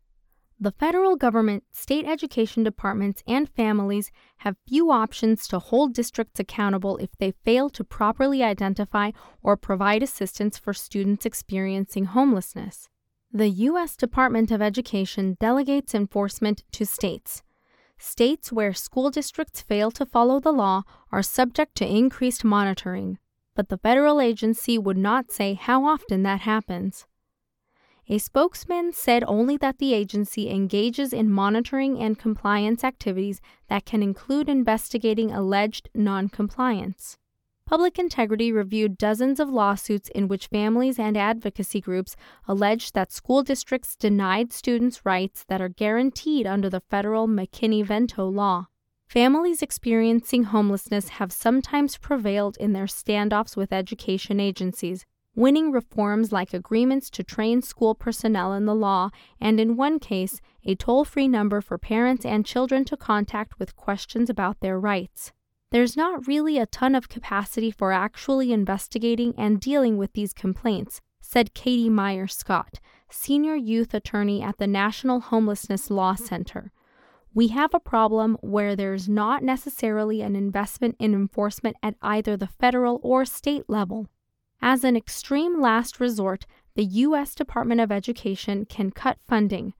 The 0.59 0.71
federal 0.71 1.15
government, 1.15 1.63
state 1.73 2.05
education 2.05 2.63
departments, 2.63 3.23
and 3.27 3.49
families 3.49 4.11
have 4.37 4.55
few 4.67 4.91
options 4.91 5.47
to 5.47 5.59
hold 5.59 5.93
districts 5.93 6.39
accountable 6.39 6.97
if 6.97 7.09
they 7.17 7.33
fail 7.43 7.69
to 7.71 7.83
properly 7.83 8.43
identify 8.43 9.11
or 9.41 9.57
provide 9.57 10.03
assistance 10.03 10.57
for 10.57 10.73
students 10.73 11.25
experiencing 11.25 12.05
homelessness. 12.05 12.87
The 13.33 13.49
U.S. 13.49 13.97
Department 13.97 14.51
of 14.51 14.61
Education 14.61 15.35
delegates 15.39 15.95
enforcement 15.95 16.63
to 16.71 16.85
states. 16.85 17.41
States 18.05 18.51
where 18.51 18.73
school 18.73 19.09
districts 19.09 19.61
fail 19.61 19.89
to 19.89 20.05
follow 20.05 20.37
the 20.37 20.51
law 20.51 20.83
are 21.09 21.23
subject 21.23 21.73
to 21.75 21.87
increased 21.87 22.43
monitoring, 22.43 23.17
but 23.55 23.69
the 23.69 23.77
federal 23.77 24.19
agency 24.19 24.77
would 24.77 24.97
not 24.97 25.31
say 25.31 25.53
how 25.53 25.85
often 25.85 26.21
that 26.21 26.41
happens. 26.41 27.07
A 28.09 28.17
spokesman 28.17 28.91
said 28.91 29.23
only 29.25 29.55
that 29.55 29.77
the 29.77 29.93
agency 29.93 30.49
engages 30.49 31.13
in 31.13 31.31
monitoring 31.31 31.97
and 31.97 32.19
compliance 32.19 32.83
activities 32.83 33.39
that 33.69 33.85
can 33.85 34.03
include 34.03 34.49
investigating 34.49 35.31
alleged 35.31 35.89
noncompliance. 35.95 37.17
Public 37.65 37.97
Integrity 37.97 38.51
reviewed 38.51 38.97
dozens 38.97 39.39
of 39.39 39.49
lawsuits 39.49 40.09
in 40.09 40.27
which 40.27 40.47
families 40.47 40.99
and 40.99 41.17
advocacy 41.17 41.79
groups 41.79 42.15
alleged 42.45 42.93
that 42.93 43.11
school 43.11 43.41
districts 43.41 43.95
denied 43.95 44.51
students 44.51 45.05
rights 45.05 45.45
that 45.47 45.61
are 45.61 45.69
guaranteed 45.69 46.45
under 46.45 46.69
the 46.69 46.81
federal 46.81 47.25
McKinney 47.25 47.83
Vento 47.83 48.27
law. 48.27 48.67
Families 49.07 49.61
experiencing 49.61 50.43
homelessness 50.43 51.09
have 51.09 51.31
sometimes 51.31 51.97
prevailed 51.97 52.57
in 52.57 52.73
their 52.73 52.85
standoffs 52.85 53.55
with 53.55 53.71
education 53.71 54.41
agencies, 54.41 55.05
winning 55.33 55.71
reforms 55.71 56.33
like 56.33 56.53
agreements 56.53 57.09
to 57.11 57.23
train 57.23 57.61
school 57.61 57.95
personnel 57.95 58.51
in 58.53 58.65
the 58.65 58.75
law, 58.75 59.09
and 59.39 59.59
in 59.59 59.77
one 59.77 59.99
case, 59.99 60.41
a 60.65 60.75
toll 60.75 61.05
free 61.05 61.29
number 61.29 61.61
for 61.61 61.77
parents 61.77 62.25
and 62.25 62.45
children 62.45 62.83
to 62.83 62.97
contact 62.97 63.57
with 63.57 63.77
questions 63.77 64.29
about 64.29 64.59
their 64.59 64.77
rights 64.77 65.31
there's 65.73 65.97
not 65.97 66.27
really 66.27 66.59
a 66.59 66.67
ton 66.67 66.93
of 66.93 67.09
capacity 67.09 67.71
for 67.71 67.91
actually 67.91 68.53
investigating 68.53 69.33
and 69.39 69.59
dealing 69.59 69.97
with 69.97 70.13
these 70.13 70.31
complaints, 70.31 71.01
said 71.19 71.55
Katie 71.55 71.89
Meyer 71.89 72.27
Scott, 72.27 72.79
senior 73.09 73.55
youth 73.55 73.91
attorney 73.95 74.39
at 74.43 74.59
the 74.59 74.67
National 74.67 75.19
Homelessness 75.19 75.89
Law 75.89 76.13
Center. 76.13 76.71
We 77.33 77.47
have 77.47 77.73
a 77.73 77.79
problem 77.79 78.37
where 78.41 78.75
there's 78.75 79.09
not 79.09 79.41
necessarily 79.41 80.21
an 80.21 80.35
investment 80.35 80.95
in 80.99 81.15
enforcement 81.15 81.75
at 81.81 81.95
either 82.03 82.37
the 82.37 82.45
federal 82.45 82.99
or 83.01 83.25
state 83.25 83.67
level. 83.67 84.05
As 84.61 84.83
an 84.83 84.95
extreme 84.95 85.59
last 85.59 85.99
resort, 85.99 86.45
the 86.75 86.85
U.S. 86.85 87.33
Department 87.33 87.81
of 87.81 87.91
Education 87.91 88.65
can 88.65 88.91
cut 88.91 89.17
funding, 89.27 89.73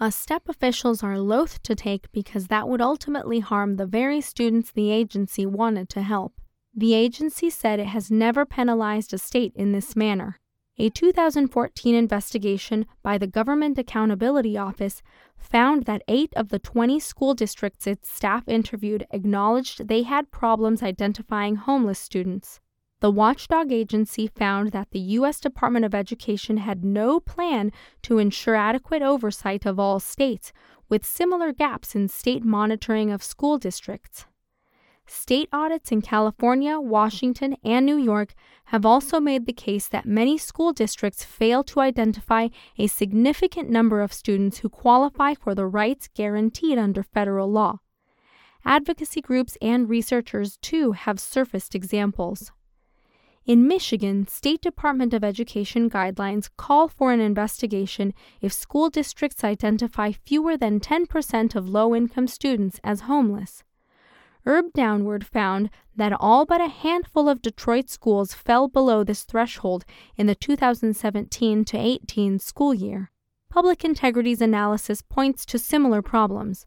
a 0.00 0.10
step 0.10 0.48
officials 0.48 1.02
are 1.02 1.18
loath 1.18 1.62
to 1.62 1.74
take 1.74 2.10
because 2.12 2.48
that 2.48 2.68
would 2.68 2.80
ultimately 2.80 3.40
harm 3.40 3.76
the 3.76 3.86
very 3.86 4.20
students 4.20 4.70
the 4.72 4.90
agency 4.90 5.46
wanted 5.46 5.88
to 5.90 6.02
help. 6.02 6.34
The 6.74 6.94
agency 6.94 7.50
said 7.50 7.78
it 7.78 7.86
has 7.86 8.10
never 8.10 8.44
penalized 8.44 9.14
a 9.14 9.18
state 9.18 9.52
in 9.54 9.72
this 9.72 9.94
manner. 9.94 10.40
A 10.76 10.90
2014 10.90 11.94
investigation 11.94 12.86
by 13.00 13.16
the 13.16 13.28
Government 13.28 13.78
Accountability 13.78 14.58
Office 14.58 15.00
found 15.38 15.84
that 15.84 16.02
eight 16.08 16.32
of 16.34 16.48
the 16.48 16.58
20 16.58 16.98
school 16.98 17.32
districts 17.32 17.86
its 17.86 18.10
staff 18.10 18.48
interviewed 18.48 19.06
acknowledged 19.12 19.86
they 19.86 20.02
had 20.02 20.32
problems 20.32 20.82
identifying 20.82 21.54
homeless 21.54 22.00
students. 22.00 22.58
The 23.04 23.10
watchdog 23.10 23.70
agency 23.70 24.28
found 24.28 24.72
that 24.72 24.92
the 24.92 24.98
U.S. 25.18 25.38
Department 25.38 25.84
of 25.84 25.94
Education 25.94 26.56
had 26.56 26.86
no 26.86 27.20
plan 27.20 27.70
to 28.00 28.16
ensure 28.16 28.56
adequate 28.56 29.02
oversight 29.02 29.66
of 29.66 29.78
all 29.78 30.00
states, 30.00 30.54
with 30.88 31.04
similar 31.04 31.52
gaps 31.52 31.94
in 31.94 32.08
state 32.08 32.42
monitoring 32.42 33.10
of 33.10 33.22
school 33.22 33.58
districts. 33.58 34.24
State 35.06 35.50
audits 35.52 35.92
in 35.92 36.00
California, 36.00 36.80
Washington, 36.80 37.58
and 37.62 37.84
New 37.84 37.98
York 37.98 38.32
have 38.68 38.86
also 38.86 39.20
made 39.20 39.44
the 39.44 39.52
case 39.52 39.86
that 39.86 40.06
many 40.06 40.38
school 40.38 40.72
districts 40.72 41.24
fail 41.24 41.62
to 41.64 41.80
identify 41.80 42.48
a 42.78 42.86
significant 42.86 43.68
number 43.68 44.00
of 44.00 44.14
students 44.14 44.60
who 44.60 44.70
qualify 44.70 45.34
for 45.34 45.54
the 45.54 45.66
rights 45.66 46.08
guaranteed 46.14 46.78
under 46.78 47.02
federal 47.02 47.52
law. 47.52 47.80
Advocacy 48.64 49.20
groups 49.20 49.58
and 49.60 49.90
researchers, 49.90 50.56
too, 50.62 50.92
have 50.92 51.20
surfaced 51.20 51.74
examples. 51.74 52.50
In 53.46 53.68
Michigan, 53.68 54.26
State 54.26 54.62
Department 54.62 55.12
of 55.12 55.22
Education 55.22 55.90
guidelines 55.90 56.48
call 56.56 56.88
for 56.88 57.12
an 57.12 57.20
investigation 57.20 58.14
if 58.40 58.54
school 58.54 58.88
districts 58.88 59.44
identify 59.44 60.12
fewer 60.12 60.56
than 60.56 60.80
10% 60.80 61.54
of 61.54 61.68
low 61.68 61.94
income 61.94 62.26
students 62.26 62.80
as 62.82 63.00
homeless. 63.00 63.62
Erb 64.46 64.72
Downward 64.72 65.26
found 65.26 65.68
that 65.94 66.14
all 66.18 66.46
but 66.46 66.62
a 66.62 66.68
handful 66.68 67.28
of 67.28 67.42
Detroit 67.42 67.90
schools 67.90 68.32
fell 68.32 68.66
below 68.66 69.04
this 69.04 69.24
threshold 69.24 69.84
in 70.16 70.26
the 70.26 70.34
2017 70.34 71.66
to 71.66 71.76
18 71.76 72.38
school 72.38 72.72
year. 72.72 73.10
Public 73.50 73.84
Integrity's 73.84 74.40
analysis 74.40 75.02
points 75.02 75.44
to 75.46 75.58
similar 75.58 76.00
problems. 76.00 76.66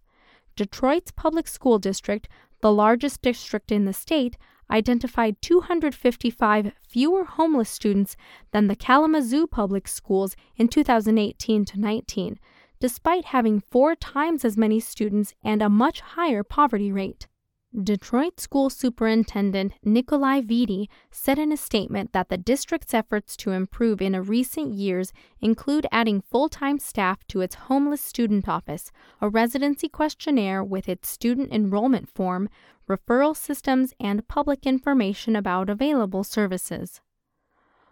Detroit's 0.55 1.11
public 1.11 1.47
school 1.47 1.77
district, 1.79 2.27
the 2.61 2.71
largest 2.71 3.21
district 3.21 3.71
in 3.71 3.85
the 3.85 3.93
state, 3.93 4.37
identified 4.69 5.41
255 5.41 6.71
fewer 6.87 7.23
homeless 7.23 7.69
students 7.69 8.17
than 8.51 8.67
the 8.67 8.75
Kalamazoo 8.75 9.47
Public 9.47 9.87
Schools 9.87 10.35
in 10.55 10.67
2018 10.67 11.65
to 11.65 11.79
19, 11.79 12.39
despite 12.79 13.25
having 13.25 13.59
four 13.59 13.95
times 13.95 14.43
as 14.43 14.57
many 14.57 14.79
students 14.79 15.33
and 15.43 15.61
a 15.61 15.69
much 15.69 16.01
higher 16.01 16.43
poverty 16.43 16.91
rate. 16.91 17.27
Detroit 17.75 18.39
School 18.39 18.69
Superintendent 18.69 19.73
Nikolai 19.83 20.41
Vitti 20.41 20.87
said 21.11 21.37
in 21.37 21.51
a 21.51 21.57
statement 21.57 22.13
that 22.13 22.29
the 22.29 22.37
district's 22.37 22.93
efforts 22.93 23.35
to 23.37 23.51
improve 23.51 24.01
in 24.01 24.19
recent 24.23 24.73
years 24.73 25.11
include 25.41 25.85
adding 25.91 26.21
full 26.21 26.47
time 26.47 26.79
staff 26.79 27.27
to 27.27 27.41
its 27.41 27.55
homeless 27.55 28.01
student 28.01 28.47
office, 28.47 28.91
a 29.21 29.27
residency 29.29 29.89
questionnaire 29.89 30.63
with 30.63 30.87
its 30.87 31.09
student 31.09 31.51
enrollment 31.51 32.09
form, 32.09 32.49
referral 32.89 33.35
systems, 33.35 33.93
and 33.99 34.27
public 34.29 34.65
information 34.65 35.35
about 35.35 35.69
available 35.69 36.23
services. 36.23 37.01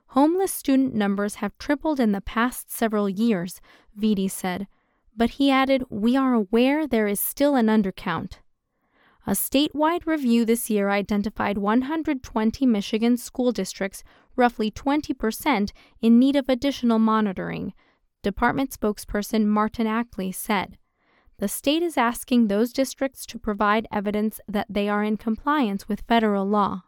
Homeless 0.10 0.54
student 0.54 0.96
numbers 0.96 1.36
have 1.36 1.58
tripled 1.58 2.00
in 2.00 2.14
the 2.14 2.22
past 2.22 2.72
several 2.72 3.10
years, 3.10 3.60
Vitti 4.00 4.32
said, 4.32 4.68
but 5.16 5.32
he 5.32 5.52
added, 5.52 5.84
We 5.90 6.16
are 6.16 6.34
aware 6.34 6.88
there 6.88 7.08
is 7.08 7.20
still 7.20 7.56
an 7.56 7.68
undercount. 7.68 8.38
A 9.28 9.32
statewide 9.32 10.06
review 10.06 10.46
this 10.46 10.70
year 10.70 10.92
identified 10.92 11.58
120 11.58 12.66
Michigan 12.68 13.18
school 13.18 13.52
districts, 13.52 14.04
roughly 14.36 14.70
20%, 14.70 15.72
in 16.00 16.20
need 16.20 16.36
of 16.36 16.48
additional 16.48 17.00
monitoring, 17.00 17.74
department 18.22 18.70
spokesperson 18.70 19.46
Martin 19.46 19.88
Ackley 19.88 20.32
said. 20.32 20.78
The 21.40 21.48
state 21.48 21.82
is 21.82 21.98
asking 21.98 22.48
those 22.48 22.72
districts 22.72 23.26
to 23.26 23.40
provide 23.40 23.88
evidence 23.92 24.40
that 24.48 24.68
they 24.70 24.88
are 24.88 25.04
in 25.04 25.18
compliance 25.18 25.90
with 25.90 26.06
federal 26.08 26.46
law. 26.46 26.84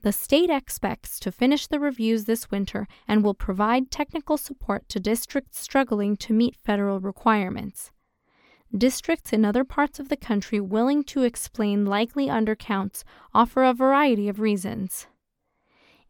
The 0.00 0.12
state 0.12 0.48
expects 0.48 1.20
to 1.20 1.30
finish 1.30 1.66
the 1.66 1.80
reviews 1.80 2.24
this 2.24 2.50
winter 2.50 2.88
and 3.06 3.22
will 3.22 3.34
provide 3.34 3.90
technical 3.90 4.38
support 4.38 4.88
to 4.88 5.00
districts 5.00 5.60
struggling 5.60 6.16
to 6.18 6.32
meet 6.32 6.56
federal 6.56 6.98
requirements 6.98 7.92
districts 8.76 9.32
in 9.32 9.44
other 9.44 9.64
parts 9.64 9.98
of 9.98 10.08
the 10.08 10.16
country 10.16 10.60
willing 10.60 11.02
to 11.04 11.22
explain 11.22 11.84
likely 11.84 12.26
undercounts 12.26 13.04
offer 13.34 13.64
a 13.64 13.74
variety 13.74 14.28
of 14.28 14.40
reasons. 14.40 15.06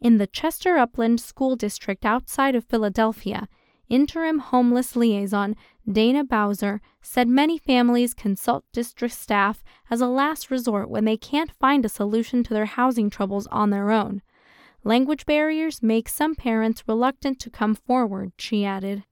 In 0.00 0.18
the 0.18 0.26
Chester 0.26 0.76
Upland 0.76 1.20
School 1.20 1.56
District 1.56 2.04
outside 2.04 2.54
of 2.54 2.64
Philadelphia, 2.64 3.48
interim 3.88 4.40
homeless 4.40 4.96
liaison 4.96 5.56
Dana 5.90 6.24
Bowser 6.24 6.80
said 7.00 7.28
many 7.28 7.58
families 7.58 8.12
consult 8.12 8.64
district 8.72 9.14
staff 9.14 9.62
as 9.88 10.00
a 10.00 10.08
last 10.08 10.50
resort 10.50 10.90
when 10.90 11.04
they 11.04 11.16
can't 11.16 11.52
find 11.60 11.84
a 11.84 11.88
solution 11.88 12.42
to 12.42 12.52
their 12.52 12.66
housing 12.66 13.08
troubles 13.08 13.46
on 13.48 13.70
their 13.70 13.90
own. 13.90 14.22
Language 14.82 15.26
barriers 15.26 15.82
make 15.82 16.08
some 16.08 16.34
parents 16.34 16.84
reluctant 16.86 17.40
to 17.40 17.50
come 17.50 17.74
forward, 17.74 18.32
she 18.38 18.64
added. 18.64 19.04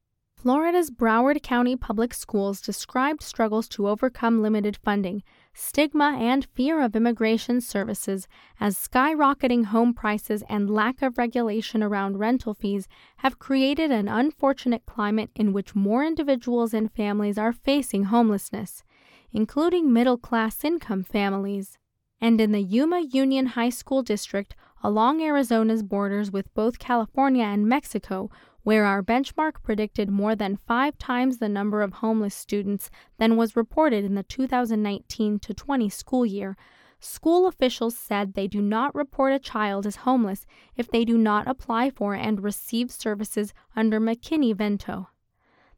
Florida's 0.44 0.90
Broward 0.90 1.42
County 1.42 1.74
Public 1.74 2.12
Schools 2.12 2.60
described 2.60 3.22
struggles 3.22 3.66
to 3.68 3.88
overcome 3.88 4.42
limited 4.42 4.76
funding, 4.76 5.22
stigma, 5.54 6.18
and 6.20 6.46
fear 6.52 6.82
of 6.82 6.94
immigration 6.94 7.62
services 7.62 8.28
as 8.60 8.76
skyrocketing 8.76 9.64
home 9.64 9.94
prices 9.94 10.44
and 10.46 10.68
lack 10.68 11.00
of 11.00 11.16
regulation 11.16 11.82
around 11.82 12.18
rental 12.18 12.52
fees 12.52 12.86
have 13.16 13.38
created 13.38 13.90
an 13.90 14.06
unfortunate 14.06 14.84
climate 14.84 15.30
in 15.34 15.54
which 15.54 15.74
more 15.74 16.04
individuals 16.04 16.74
and 16.74 16.92
families 16.92 17.38
are 17.38 17.54
facing 17.54 18.04
homelessness, 18.04 18.84
including 19.32 19.94
middle 19.94 20.18
class 20.18 20.62
income 20.62 21.02
families. 21.02 21.78
And 22.20 22.38
in 22.38 22.52
the 22.52 22.60
Yuma 22.60 23.00
Union 23.00 23.46
High 23.46 23.70
School 23.70 24.02
District, 24.02 24.54
along 24.82 25.22
Arizona's 25.22 25.82
borders 25.82 26.30
with 26.30 26.52
both 26.52 26.78
California 26.78 27.44
and 27.44 27.66
Mexico, 27.66 28.30
where 28.64 28.84
our 28.84 29.02
benchmark 29.02 29.62
predicted 29.62 30.10
more 30.10 30.34
than 30.34 30.58
five 30.66 30.98
times 30.98 31.38
the 31.38 31.48
number 31.48 31.82
of 31.82 31.92
homeless 31.92 32.34
students 32.34 32.90
than 33.18 33.36
was 33.36 33.54
reported 33.54 34.04
in 34.04 34.16
the 34.16 34.22
2019 34.24 35.38
to 35.38 35.54
20 35.54 35.88
school 35.88 36.26
year, 36.26 36.56
school 36.98 37.46
officials 37.46 37.96
said 37.96 38.34
they 38.34 38.48
do 38.48 38.60
not 38.60 38.94
report 38.94 39.32
a 39.32 39.38
child 39.38 39.86
as 39.86 39.96
homeless 39.96 40.46
if 40.76 40.90
they 40.90 41.04
do 41.04 41.16
not 41.16 41.46
apply 41.46 41.90
for 41.90 42.14
and 42.14 42.42
receive 42.42 42.90
services 42.90 43.54
under 43.76 44.00
McKinney-Vento. 44.00 45.08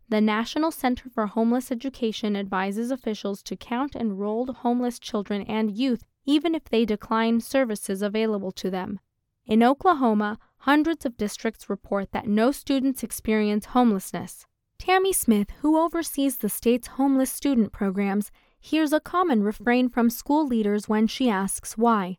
The 0.09 0.21
National 0.21 0.71
Center 0.71 1.11
for 1.11 1.27
Homeless 1.27 1.73
Education 1.73 2.37
advises 2.37 2.93
officials 2.93 3.43
to 3.43 3.57
count 3.57 3.97
enrolled 3.97 4.57
homeless 4.59 5.01
children 5.01 5.43
and 5.43 5.77
youth 5.77 6.05
even 6.27 6.55
if 6.55 6.65
they 6.65 6.85
decline 6.85 7.41
services 7.41 8.03
available 8.03 8.51
to 8.51 8.71
them. 8.71 9.01
In 9.47 9.63
Oklahoma, 9.63 10.39
hundreds 10.67 11.07
of 11.07 11.17
districts 11.17 11.71
report 11.71 12.11
that 12.11 12.27
no 12.27 12.51
students 12.51 13.05
experience 13.05 13.67
homelessness. 13.67 14.47
Tammy 14.81 15.13
Smith, 15.13 15.47
who 15.61 15.79
oversees 15.79 16.39
the 16.39 16.49
state's 16.49 16.89
homeless 16.89 17.31
student 17.31 17.73
programs, 17.73 18.33
hears 18.59 18.93
a 18.93 18.99
common 18.99 19.45
refrain 19.45 19.89
from 19.89 20.11
school 20.11 20.45
leaders 20.45 20.89
when 20.89 21.07
she 21.07 21.31
asks 21.31 21.79
why. 21.79 22.19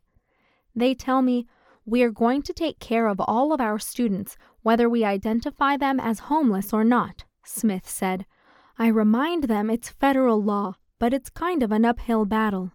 They 0.74 0.94
tell 0.94 1.20
me, 1.20 1.46
We 1.84 2.02
are 2.02 2.10
going 2.10 2.40
to 2.44 2.54
take 2.54 2.78
care 2.78 3.06
of 3.06 3.20
all 3.20 3.52
of 3.52 3.60
our 3.60 3.78
students, 3.78 4.38
whether 4.62 4.88
we 4.88 5.04
identify 5.04 5.76
them 5.76 6.00
as 6.00 6.30
homeless 6.30 6.72
or 6.72 6.84
not, 6.84 7.26
Smith 7.44 7.86
said. 7.86 8.24
I 8.78 8.86
remind 8.86 9.44
them 9.44 9.68
it's 9.68 9.90
federal 9.90 10.42
law, 10.42 10.76
but 10.98 11.12
it's 11.12 11.28
kind 11.28 11.62
of 11.62 11.70
an 11.70 11.84
uphill 11.84 12.24
battle. 12.24 12.72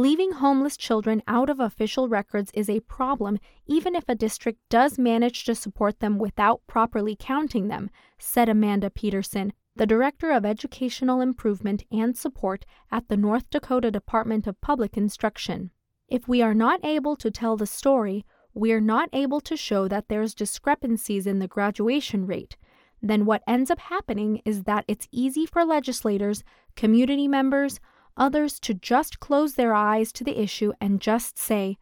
Leaving 0.00 0.32
homeless 0.32 0.78
children 0.78 1.22
out 1.28 1.50
of 1.50 1.60
official 1.60 2.08
records 2.08 2.50
is 2.54 2.70
a 2.70 2.80
problem 2.80 3.38
even 3.66 3.94
if 3.94 4.08
a 4.08 4.14
district 4.14 4.58
does 4.70 4.98
manage 4.98 5.44
to 5.44 5.54
support 5.54 6.00
them 6.00 6.16
without 6.16 6.66
properly 6.66 7.14
counting 7.14 7.68
them, 7.68 7.90
said 8.18 8.48
Amanda 8.48 8.88
Peterson, 8.88 9.52
the 9.76 9.84
Director 9.84 10.30
of 10.30 10.46
Educational 10.46 11.20
Improvement 11.20 11.84
and 11.92 12.16
Support 12.16 12.64
at 12.90 13.08
the 13.08 13.16
North 13.18 13.50
Dakota 13.50 13.90
Department 13.90 14.46
of 14.46 14.58
Public 14.62 14.96
Instruction. 14.96 15.70
If 16.08 16.26
we 16.26 16.40
are 16.40 16.54
not 16.54 16.82
able 16.82 17.14
to 17.16 17.30
tell 17.30 17.58
the 17.58 17.66
story, 17.66 18.24
we 18.54 18.72
are 18.72 18.80
not 18.80 19.10
able 19.12 19.42
to 19.42 19.54
show 19.54 19.86
that 19.86 20.08
there's 20.08 20.34
discrepancies 20.34 21.26
in 21.26 21.40
the 21.40 21.46
graduation 21.46 22.24
rate, 22.26 22.56
then 23.02 23.26
what 23.26 23.42
ends 23.46 23.70
up 23.70 23.78
happening 23.78 24.40
is 24.46 24.62
that 24.62 24.86
it's 24.88 25.08
easy 25.10 25.44
for 25.44 25.62
legislators, 25.62 26.42
community 26.74 27.28
members, 27.28 27.80
others 28.16 28.60
to 28.60 28.74
just 28.74 29.20
close 29.20 29.54
their 29.54 29.74
eyes 29.74 30.12
to 30.12 30.24
the 30.24 30.40
issue 30.40 30.72
and 30.80 31.00
just 31.00 31.38
say, 31.38 31.78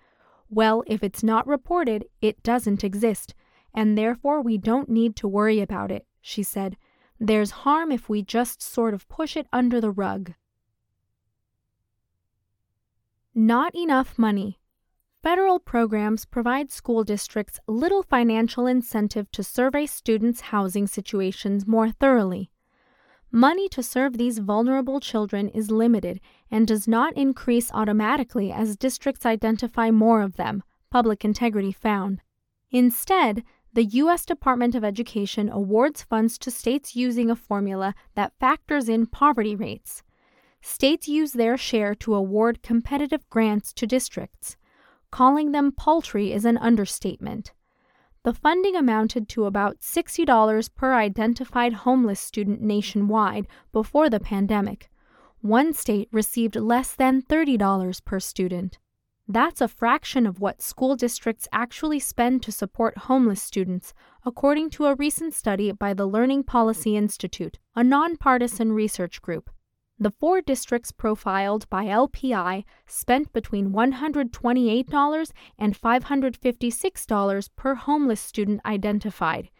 well, 0.51 0.83
if 0.87 1.03
it's 1.03 1.23
not 1.23 1.47
reported, 1.47 2.07
it 2.21 2.43
doesn't 2.43 2.85
exist, 2.85 3.35
and 3.75 3.99
therefore 3.99 4.43
we 4.43 4.57
don't 4.57 4.89
need 4.89 5.15
to 5.17 5.29
worry 5.29 5.61
about 5.61 5.91
it, 5.91 6.07
she 6.21 6.43
said. 6.43 6.77
There's 7.21 7.51
harm 7.51 7.93
if 7.93 8.09
we 8.09 8.23
just 8.23 8.63
sort 8.63 8.95
of 8.95 9.09
push 9.09 9.37
it 9.37 9.47
under 9.53 9.81
the 9.81 9.91
rug. 9.91 10.35
Not 13.35 13.75
enough 13.75 14.19
money. 14.19 14.59
Federal 15.23 15.59
programs 15.59 16.25
provide 16.25 16.71
school 16.71 17.05
districts 17.05 17.61
little 17.67 18.03
financial 18.03 18.67
incentive 18.67 19.31
to 19.33 19.43
survey 19.43 19.85
students' 19.85 20.41
housing 20.41 20.87
situations 20.87 21.67
more 21.67 21.91
thoroughly. 21.91 22.51
Money 23.31 23.69
to 23.69 23.83
serve 23.83 24.17
these 24.17 24.39
vulnerable 24.39 25.01
children 25.01 25.49
is 25.51 25.71
limited 25.71 26.19
and 26.51 26.67
does 26.67 26.89
not 26.89 27.15
increase 27.15 27.71
automatically 27.73 28.51
as 28.51 28.77
districts 28.77 29.27
identify 29.27 29.91
more 29.91 30.23
of 30.23 30.37
them, 30.37 30.63
Public 30.91 31.25
Integrity 31.25 31.73
found. 31.73 32.23
Instead, 32.71 33.45
the 33.75 33.85
U.S. 33.85 34.25
Department 34.25 34.75
of 34.75 34.83
Education 34.83 35.51
awards 35.51 36.03
funds 36.03 36.39
to 36.39 36.51
states 36.51 36.97
using 36.97 37.31
a 37.31 37.37
formula 37.37 37.95
that 38.15 38.33
factors 38.41 38.89
in 38.89 39.07
poverty 39.07 39.55
rates. 39.55 40.03
States 40.63 41.07
use 41.07 41.33
their 41.33 41.59
share 41.59 41.95
to 41.97 42.15
award 42.15 42.63
competitive 42.63 43.29
grants 43.29 43.75
to 43.75 43.87
districts. 43.87 44.57
Calling 45.11 45.53
them 45.53 45.71
paltry 45.71 46.33
is 46.33 46.47
an 46.47 46.57
understatement. 46.59 47.53
The 48.25 48.35
funding 48.35 48.77
amounted 48.77 49.29
to 49.31 49.45
about 49.45 49.81
$60 49.81 50.75
per 50.75 50.95
identified 50.95 51.73
homeless 51.73 52.21
student 52.21 52.61
nationwide 52.61 53.47
before 53.73 54.11
the 54.11 54.21
pandemic. 54.21 54.91
One 55.41 55.73
state 55.73 56.09
received 56.11 56.57
less 56.57 56.95
than 56.95 57.23
$30 57.23 58.05
per 58.05 58.19
student. 58.19 58.79
That's 59.31 59.61
a 59.61 59.69
fraction 59.69 60.27
of 60.27 60.41
what 60.41 60.63
school 60.63 60.97
districts 60.97 61.47
actually 61.53 62.01
spend 62.01 62.43
to 62.43 62.53
support 62.53 62.97
homeless 62.97 63.43
students, 63.43 63.93
according 64.25 64.71
to 64.71 64.87
a 64.87 64.95
recent 64.95 65.35
study 65.35 65.71
by 65.71 65.93
the 65.93 66.07
Learning 66.07 66.43
Policy 66.43 66.97
Institute, 66.97 67.59
a 67.77 67.85
nonpartisan 67.85 68.73
research 68.73 69.21
group. 69.21 69.51
The 70.01 70.13
four 70.13 70.41
districts 70.41 70.93
profiled 70.93 71.69
by 71.71 71.87
LPI 71.87 72.65
spent 72.87 73.33
between 73.33 73.73
$128 73.73 75.33
and 75.59 75.81
$556 75.81 77.49
per 77.57 77.75
homeless 77.75 78.21
student 78.21 78.61
identified. 78.65 79.51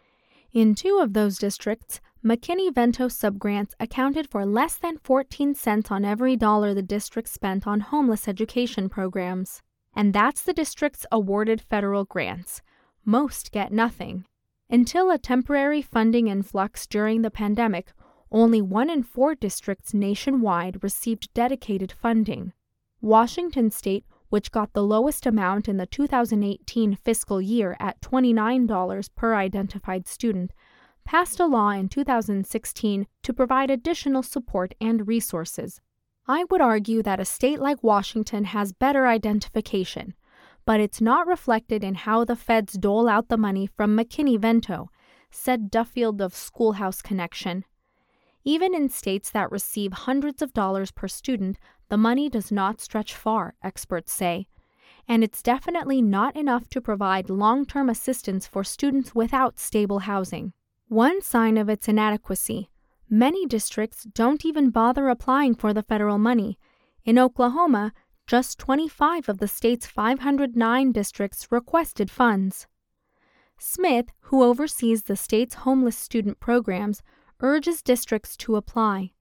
In 0.53 0.75
two 0.75 0.99
of 1.01 1.11
those 1.13 1.37
districts, 1.37 1.99
McKinney-Vento 2.23 3.07
subgrants 3.09 3.73
accounted 3.79 4.29
for 4.29 4.45
less 4.45 4.75
than 4.75 4.97
14 4.97 5.55
cents 5.55 5.91
on 5.91 6.05
every 6.05 6.37
dollar 6.37 6.73
the 6.73 6.81
district 6.81 7.27
spent 7.27 7.67
on 7.67 7.81
homeless 7.81 8.27
education 8.27 8.87
programs. 8.87 9.61
And 9.93 10.13
that's 10.13 10.41
the 10.41 10.53
district's 10.53 11.05
awarded 11.11 11.61
federal 11.61 12.05
grants. 12.05 12.61
Most 13.03 13.51
get 13.51 13.73
nothing. 13.73 14.25
Until 14.69 15.11
a 15.11 15.17
temporary 15.17 15.81
funding 15.81 16.27
influx 16.27 16.87
during 16.87 17.23
the 17.23 17.31
pandemic 17.31 17.91
only 18.31 18.61
one 18.61 18.89
in 18.89 19.03
four 19.03 19.35
districts 19.35 19.93
nationwide 19.93 20.83
received 20.83 21.33
dedicated 21.33 21.91
funding. 21.91 22.53
Washington 23.01 23.71
state, 23.71 24.05
which 24.29 24.51
got 24.51 24.73
the 24.73 24.83
lowest 24.83 25.25
amount 25.25 25.67
in 25.67 25.77
the 25.77 25.85
2018 25.85 26.95
fiscal 26.95 27.41
year 27.41 27.75
at 27.79 28.01
$29 28.01 29.09
per 29.15 29.35
identified 29.35 30.07
student, 30.07 30.51
passed 31.05 31.39
a 31.39 31.45
law 31.45 31.71
in 31.71 31.89
2016 31.89 33.07
to 33.23 33.33
provide 33.33 33.71
additional 33.71 34.21
support 34.21 34.75
and 34.79 35.07
resources. 35.07 35.81
I 36.27 36.43
would 36.51 36.61
argue 36.61 37.01
that 37.01 37.19
a 37.19 37.25
state 37.25 37.59
like 37.59 37.83
Washington 37.83 38.45
has 38.45 38.73
better 38.73 39.07
identification, 39.07 40.13
but 40.65 40.79
it's 40.79 41.01
not 41.01 41.25
reflected 41.25 41.83
in 41.83 41.95
how 41.95 42.23
the 42.23 42.35
feds 42.35 42.73
dole 42.73 43.09
out 43.09 43.29
the 43.29 43.37
money 43.37 43.65
from 43.65 43.97
McKinney-Vento, 43.97 44.91
said 45.31 45.71
Duffield 45.71 46.21
of 46.21 46.35
Schoolhouse 46.35 47.01
Connection. 47.01 47.65
Even 48.49 48.73
in 48.73 48.89
states 48.89 49.29
that 49.29 49.51
receive 49.51 49.93
hundreds 49.93 50.41
of 50.41 50.53
dollars 50.53 50.89
per 50.89 51.07
student, 51.07 51.59
the 51.89 51.97
money 51.97 52.29
does 52.31 52.51
not 52.51 52.81
stretch 52.81 53.13
far, 53.13 53.53
experts 53.61 54.11
say. 54.11 54.47
And 55.07 55.23
it's 55.23 55.43
definitely 55.43 56.01
not 56.01 56.35
enough 56.35 56.67
to 56.69 56.81
provide 56.81 57.29
long 57.29 57.63
term 57.63 57.89
assistance 57.89 58.47
for 58.47 58.63
students 58.63 59.13
without 59.13 59.59
stable 59.59 59.99
housing. 59.99 60.53
One 60.87 61.21
sign 61.21 61.59
of 61.59 61.69
its 61.69 61.87
inadequacy 61.87 62.71
many 63.07 63.45
districts 63.45 64.07
don't 64.15 64.43
even 64.43 64.71
bother 64.71 65.09
applying 65.09 65.53
for 65.53 65.71
the 65.71 65.83
federal 65.83 66.17
money. 66.17 66.57
In 67.05 67.19
Oklahoma, 67.19 67.93
just 68.25 68.57
25 68.57 69.29
of 69.29 69.37
the 69.37 69.47
state's 69.47 69.85
509 69.85 70.91
districts 70.91 71.51
requested 71.51 72.09
funds. 72.09 72.65
Smith, 73.59 74.07
who 74.21 74.41
oversees 74.41 75.03
the 75.03 75.15
state's 75.15 75.53
homeless 75.65 75.97
student 75.97 76.39
programs, 76.39 77.03
urges 77.41 77.81
districts 77.81 78.35
to 78.37 78.55
apply. 78.55 79.11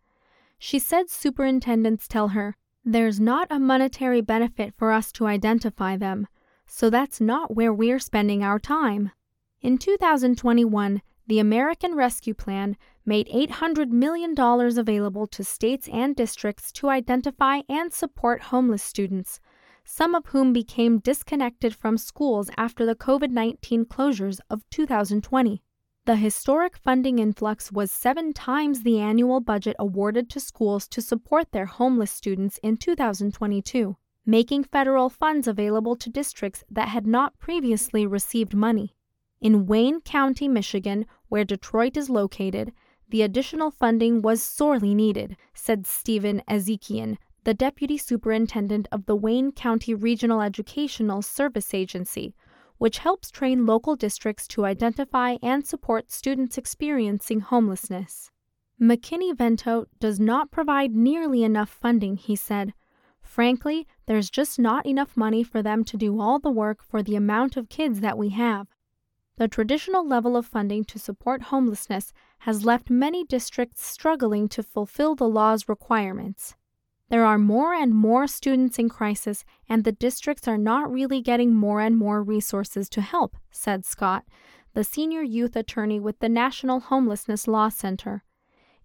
She 0.58 0.78
said 0.78 1.08
superintendents 1.08 2.08
tell 2.08 2.28
her, 2.28 2.56
There's 2.84 3.20
not 3.20 3.46
a 3.50 3.58
monetary 3.58 4.20
benefit 4.20 4.74
for 4.76 4.92
us 4.92 5.12
to 5.12 5.26
identify 5.26 5.96
them, 5.96 6.26
so 6.66 6.90
that's 6.90 7.20
not 7.20 7.54
where 7.54 7.72
we're 7.72 7.98
spending 7.98 8.42
our 8.42 8.58
time. 8.58 9.12
In 9.60 9.78
2021, 9.78 11.02
the 11.26 11.38
American 11.38 11.94
Rescue 11.94 12.34
Plan 12.34 12.76
made 13.04 13.28
$800 13.28 13.90
million 13.90 14.34
available 14.38 15.26
to 15.26 15.44
states 15.44 15.88
and 15.92 16.16
districts 16.16 16.72
to 16.72 16.88
identify 16.88 17.60
and 17.68 17.92
support 17.92 18.42
homeless 18.42 18.82
students, 18.82 19.40
some 19.84 20.14
of 20.14 20.26
whom 20.26 20.52
became 20.52 20.98
disconnected 20.98 21.74
from 21.74 21.98
schools 21.98 22.50
after 22.56 22.84
the 22.86 22.94
COVID 22.94 23.30
19 23.30 23.84
closures 23.86 24.40
of 24.50 24.68
2020. 24.70 25.62
The 26.08 26.16
historic 26.16 26.78
funding 26.78 27.18
influx 27.18 27.70
was 27.70 27.92
seven 27.92 28.32
times 28.32 28.80
the 28.80 28.98
annual 28.98 29.40
budget 29.40 29.76
awarded 29.78 30.30
to 30.30 30.40
schools 30.40 30.88
to 30.88 31.02
support 31.02 31.52
their 31.52 31.66
homeless 31.66 32.10
students 32.10 32.56
in 32.62 32.78
2022, 32.78 33.94
making 34.24 34.64
federal 34.64 35.10
funds 35.10 35.46
available 35.46 35.96
to 35.96 36.08
districts 36.08 36.64
that 36.70 36.88
had 36.88 37.06
not 37.06 37.38
previously 37.38 38.06
received 38.06 38.54
money. 38.54 38.96
In 39.42 39.66
Wayne 39.66 40.00
County, 40.00 40.48
Michigan, 40.48 41.04
where 41.28 41.44
Detroit 41.44 41.94
is 41.98 42.08
located, 42.08 42.72
the 43.10 43.20
additional 43.20 43.70
funding 43.70 44.22
was 44.22 44.42
sorely 44.42 44.94
needed, 44.94 45.36
said 45.52 45.86
Stephen 45.86 46.42
Ezekian, 46.48 47.18
the 47.44 47.52
deputy 47.52 47.98
superintendent 47.98 48.88
of 48.90 49.04
the 49.04 49.14
Wayne 49.14 49.52
County 49.52 49.92
Regional 49.92 50.40
Educational 50.40 51.20
Service 51.20 51.74
Agency, 51.74 52.34
which 52.78 52.98
helps 52.98 53.30
train 53.30 53.66
local 53.66 53.94
districts 53.96 54.48
to 54.48 54.64
identify 54.64 55.36
and 55.42 55.66
support 55.66 56.10
students 56.10 56.56
experiencing 56.56 57.40
homelessness. 57.40 58.30
McKinney-Vento 58.80 59.86
does 59.98 60.20
not 60.20 60.50
provide 60.50 60.94
nearly 60.94 61.42
enough 61.42 61.68
funding, 61.68 62.16
he 62.16 62.36
said. 62.36 62.72
Frankly, 63.20 63.86
there's 64.06 64.30
just 64.30 64.58
not 64.58 64.86
enough 64.86 65.16
money 65.16 65.42
for 65.42 65.62
them 65.62 65.84
to 65.84 65.96
do 65.96 66.20
all 66.20 66.38
the 66.38 66.50
work 66.50 66.82
for 66.82 67.02
the 67.02 67.16
amount 67.16 67.56
of 67.56 67.68
kids 67.68 68.00
that 68.00 68.16
we 68.16 68.30
have. 68.30 68.68
The 69.36 69.48
traditional 69.48 70.06
level 70.06 70.36
of 70.36 70.46
funding 70.46 70.84
to 70.86 70.98
support 70.98 71.42
homelessness 71.42 72.12
has 72.40 72.64
left 72.64 72.90
many 72.90 73.24
districts 73.24 73.84
struggling 73.84 74.48
to 74.48 74.62
fulfill 74.62 75.14
the 75.14 75.28
law's 75.28 75.68
requirements. 75.68 76.56
There 77.10 77.24
are 77.24 77.38
more 77.38 77.72
and 77.72 77.94
more 77.94 78.26
students 78.26 78.78
in 78.78 78.90
crisis, 78.90 79.44
and 79.68 79.82
the 79.82 79.92
districts 79.92 80.46
are 80.46 80.58
not 80.58 80.92
really 80.92 81.22
getting 81.22 81.54
more 81.54 81.80
and 81.80 81.96
more 81.96 82.22
resources 82.22 82.88
to 82.90 83.00
help, 83.00 83.36
said 83.50 83.86
Scott, 83.86 84.24
the 84.74 84.84
senior 84.84 85.22
youth 85.22 85.56
attorney 85.56 85.98
with 85.98 86.18
the 86.18 86.28
National 86.28 86.80
Homelessness 86.80 87.48
Law 87.48 87.70
Center. 87.70 88.24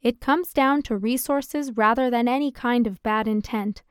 It 0.02 0.22
comes 0.22 0.54
down 0.54 0.82
to 0.84 0.98
resources 0.98 1.76
rather 1.76 2.10
than 2.10 2.28
any 2.28 2.52
kind 2.52 2.88
of 2.88 3.04
bad 3.04 3.28
intent. 3.28 3.84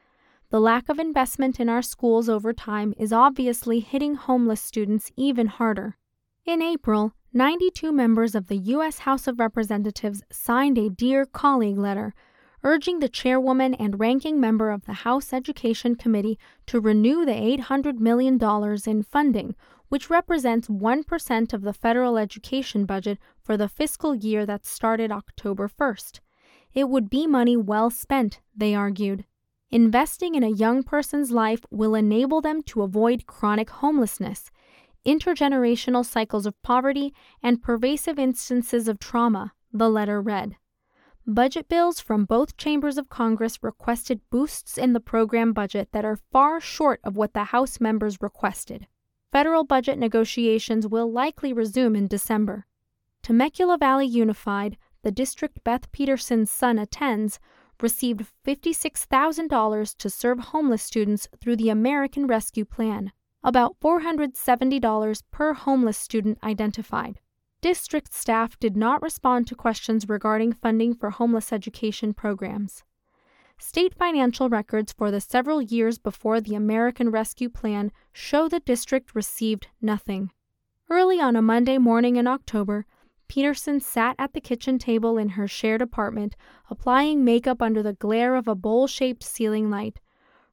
The 0.51 0.61
lack 0.61 0.89
of 0.89 0.99
investment 0.99 1.61
in 1.61 1.69
our 1.69 1.83
schools 1.83 2.29
over 2.29 2.53
time 2.53 2.95
is 2.99 3.13
obviously 3.13 3.81
hitting 3.81 4.15
homeless 4.15 4.61
students 4.61 5.11
even 5.17 5.47
harder. 5.47 5.97
In 6.45 6.61
April, 6.61 7.13
92 7.33 7.93
members 7.93 8.35
of 8.35 8.49
the 8.49 8.57
U.S. 8.57 9.01
House 9.01 9.27
of 9.27 9.39
Representatives 9.39 10.23
signed 10.31 10.77
a 10.77 10.91
Dear 10.91 11.25
Colleague 11.25 11.79
letter 11.79 12.15
urging 12.65 13.01
the 13.01 13.09
chairwoman 13.09 13.75
and 13.75 13.99
ranking 13.99 14.41
member 14.41 14.71
of 14.71 14.85
the 14.85 14.93
House 14.93 15.33
Education 15.33 15.97
Committee 15.97 16.39
to 16.67 16.81
renew 16.81 17.25
the 17.25 17.33
$800 17.33 17.99
million 17.99 18.39
in 18.87 19.03
funding, 19.03 19.55
which 19.89 20.09
represents 20.09 20.69
1% 20.69 21.53
of 21.53 21.63
the 21.63 21.73
federal 21.73 22.17
education 22.17 22.87
budget 22.87 23.19
for 23.43 23.57
the 23.57 23.69
fiscal 23.69 24.15
year 24.15 24.47
that 24.47 24.65
started 24.65 25.11
October 25.11 25.69
1st. 25.69 26.21
It 26.73 26.89
would 26.89 27.11
be 27.11 27.27
money 27.27 27.57
well 27.57 27.91
spent, 27.91 28.41
they 28.57 28.75
argued. 28.75 29.25
Investing 29.71 30.35
in 30.35 30.43
a 30.43 30.49
young 30.49 30.83
person's 30.83 31.31
life 31.31 31.65
will 31.71 31.95
enable 31.95 32.41
them 32.41 32.63
to 32.65 32.83
avoid 32.83 33.27
chronic 33.27 33.71
homelessness, 33.71 34.51
intergenerational 35.07 36.05
cycles 36.05 36.47
of 36.47 36.61
poverty, 36.63 37.13
and 37.43 37.63
pervasive 37.63 38.19
instances 38.19 38.87
of 38.87 38.99
trauma, 38.99 39.53
the 39.73 39.89
letter 39.89 40.21
read. 40.21 40.57
Budget 41.27 41.69
bills 41.69 42.01
from 42.01 42.25
both 42.25 42.57
chambers 42.57 42.99
of 42.99 43.09
Congress 43.09 43.63
requested 43.63 44.21
boosts 44.29 44.77
in 44.77 44.93
the 44.93 44.99
program 44.99 45.53
budget 45.53 45.91
that 45.93 46.05
are 46.05 46.19
far 46.33 46.61
short 46.61 47.01
of 47.05 47.17
what 47.17 47.33
the 47.33 47.45
House 47.45 47.81
members 47.81 48.21
requested. 48.21 48.89
Federal 49.31 49.63
budget 49.63 49.99
negotiations 49.99 50.85
will 50.85 51.11
likely 51.11 51.53
resume 51.53 51.95
in 51.95 52.09
December. 52.09 52.67
Temecula 53.23 53.79
Valley 53.79 54.05
Unified, 54.07 54.77
the 55.05 55.13
district 55.13 55.63
Beth 55.63 55.93
Peterson's 55.93 56.51
son 56.51 56.77
attends, 56.77 57.39
received 57.81 58.27
$56,000 58.45 59.97
to 59.97 60.11
serve 60.11 60.39
homeless 60.41 60.83
students 60.83 61.29
through 61.41 61.55
the 61.55 61.69
American 61.69 62.27
Rescue 62.27 62.65
Plan, 62.65 63.13
about 63.45 63.77
$470 63.81 65.23
per 65.31 65.53
homeless 65.55 65.99
student 65.99 66.39
identified. 66.43 67.21
District 67.63 68.13
staff 68.13 68.59
did 68.59 68.77
not 68.77 69.01
respond 69.03 69.47
to 69.47 69.55
questions 69.55 70.09
regarding 70.09 70.53
funding 70.53 70.97
for 70.97 71.11
homeless 71.11 71.53
education 71.53 72.13
programs. 72.13 72.83
State 73.57 73.95
financial 73.95 74.49
records 74.49 74.93
for 74.93 75.13
the 75.13 75.21
several 75.21 75.63
years 75.63 75.97
before 75.97 76.41
the 76.41 76.57
American 76.57 77.09
Rescue 77.09 77.49
Plan 77.49 77.93
show 78.13 78.49
the 78.49 78.59
district 78.59 79.15
received 79.15 79.69
nothing. 79.81 80.33
Early 80.91 81.21
on 81.21 81.37
a 81.37 81.41
Monday 81.41 81.79
morning 81.79 82.17
in 82.17 82.27
October, 82.27 82.85
Peterson 83.29 83.79
sat 83.79 84.17
at 84.19 84.33
the 84.33 84.41
kitchen 84.41 84.77
table 84.77 85.17
in 85.17 85.31
her 85.31 85.47
shared 85.47 85.81
apartment, 85.81 86.35
applying 86.69 87.25
makeup 87.25 87.63
under 87.63 87.81
the 87.81 87.93
glare 87.93 88.35
of 88.35 88.49
a 88.49 88.57
bowl 88.57 88.89
shaped 88.89 89.23
ceiling 89.23 89.71
light. 89.71 90.01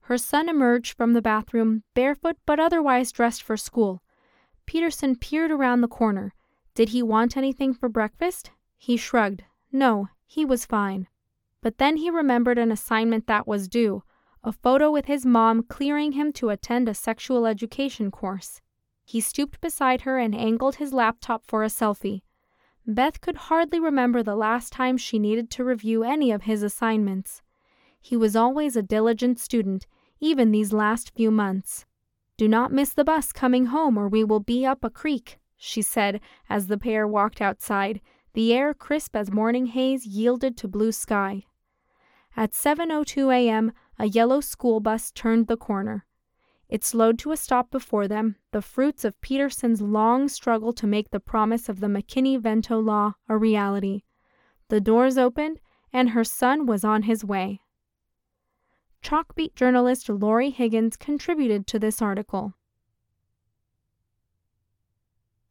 Her 0.01 0.19
son 0.19 0.47
emerged 0.47 0.95
from 0.95 1.13
the 1.13 1.23
bathroom, 1.23 1.81
barefoot 1.95 2.37
but 2.45 2.59
otherwise 2.59 3.11
dressed 3.11 3.41
for 3.41 3.57
school. 3.57 4.03
Peterson 4.67 5.15
peered 5.15 5.49
around 5.49 5.81
the 5.81 5.87
corner. 5.87 6.35
Did 6.79 6.95
he 6.95 7.03
want 7.03 7.35
anything 7.35 7.73
for 7.73 7.89
breakfast? 7.89 8.51
He 8.77 8.95
shrugged. 8.95 9.43
No, 9.69 10.07
he 10.25 10.45
was 10.45 10.65
fine. 10.65 11.09
But 11.61 11.77
then 11.77 11.97
he 11.97 12.09
remembered 12.09 12.57
an 12.57 12.71
assignment 12.71 13.27
that 13.27 13.45
was 13.45 13.67
due 13.67 14.03
a 14.45 14.53
photo 14.53 14.89
with 14.89 15.03
his 15.03 15.25
mom 15.25 15.63
clearing 15.63 16.13
him 16.13 16.31
to 16.31 16.51
attend 16.51 16.87
a 16.87 16.93
sexual 16.93 17.45
education 17.45 18.11
course. 18.11 18.61
He 19.03 19.19
stooped 19.19 19.59
beside 19.59 20.03
her 20.03 20.17
and 20.17 20.33
angled 20.33 20.75
his 20.75 20.93
laptop 20.93 21.43
for 21.45 21.65
a 21.65 21.67
selfie. 21.67 22.21
Beth 22.87 23.19
could 23.19 23.35
hardly 23.51 23.81
remember 23.81 24.23
the 24.23 24.37
last 24.37 24.71
time 24.71 24.95
she 24.95 25.19
needed 25.19 25.49
to 25.49 25.65
review 25.65 26.05
any 26.05 26.31
of 26.31 26.43
his 26.43 26.63
assignments. 26.63 27.41
He 27.99 28.15
was 28.15 28.37
always 28.37 28.77
a 28.77 28.81
diligent 28.81 29.37
student, 29.37 29.85
even 30.21 30.51
these 30.51 30.71
last 30.71 31.11
few 31.13 31.29
months. 31.29 31.85
Do 32.37 32.47
not 32.47 32.71
miss 32.71 32.93
the 32.93 33.03
bus 33.03 33.33
coming 33.33 33.65
home, 33.65 33.97
or 33.97 34.07
we 34.07 34.23
will 34.23 34.39
be 34.39 34.65
up 34.65 34.85
a 34.85 34.89
creek 34.89 35.39
she 35.59 35.83
said 35.83 36.21
as 36.49 36.65
the 36.67 36.77
pair 36.77 37.07
walked 37.07 37.41
outside, 37.41 38.01
the 38.33 38.53
air 38.53 38.73
crisp 38.73 39.15
as 39.15 39.29
morning 39.31 39.67
haze 39.67 40.05
yielded 40.05 40.57
to 40.57 40.67
blue 40.67 40.91
sky. 40.91 41.45
At 42.35 42.53
7:02 42.53 43.31
a.m., 43.33 43.73
a 43.99 44.05
yellow 44.05 44.39
school 44.39 44.79
bus 44.79 45.11
turned 45.11 45.47
the 45.47 45.57
corner. 45.57 46.05
It 46.69 46.83
slowed 46.83 47.19
to 47.19 47.31
a 47.31 47.37
stop 47.37 47.69
before 47.71 48.07
them, 48.07 48.37
the 48.51 48.61
fruits 48.61 49.03
of 49.03 49.19
Peterson's 49.19 49.81
long 49.81 50.29
struggle 50.29 50.71
to 50.73 50.87
make 50.87 51.09
the 51.09 51.19
promise 51.19 51.67
of 51.67 51.79
the 51.79 51.87
McKinney-Vento 51.87 52.79
law 52.79 53.15
a 53.27 53.35
reality. 53.35 54.03
The 54.69 54.79
doors 54.79 55.17
opened, 55.17 55.59
and 55.91 56.11
her 56.11 56.23
son 56.23 56.65
was 56.65 56.83
on 56.85 57.03
his 57.03 57.25
way. 57.25 57.61
Chalkbeat 59.01 59.55
journalist 59.55 60.09
Lori 60.09 60.51
Higgins 60.51 60.95
contributed 60.95 61.65
to 61.67 61.79
this 61.79 62.01
article. 62.01 62.53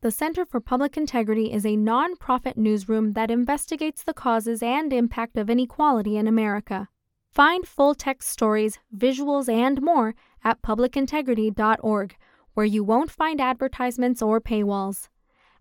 The 0.01 0.13
Center 0.13 0.45
for 0.45 0.61
Public 0.61 0.97
Integrity 0.97 1.53
is 1.53 1.67
a 1.67 1.77
nonprofit 1.77 2.57
newsroom 2.57 3.15
that 3.15 3.33
investigates 3.33 4.05
the 4.05 4.15
causes 4.15 4.63
and 4.63 4.93
impact 4.93 5.37
of 5.37 5.51
inequality 5.51 6.17
in 6.17 6.29
America. 6.29 6.89
Find 7.33 7.67
full 7.67 7.97
text 7.97 8.29
stories, 8.29 8.79
visuals, 8.97 9.53
and 9.53 9.83
more 9.83 10.15
at 10.45 10.63
publicintegrity.org, 10.63 12.17
where 12.55 12.65
you 12.65 12.85
won't 12.85 13.11
find 13.11 13.41
advertisements 13.41 14.23
or 14.23 14.41
paywalls. 14.41 15.09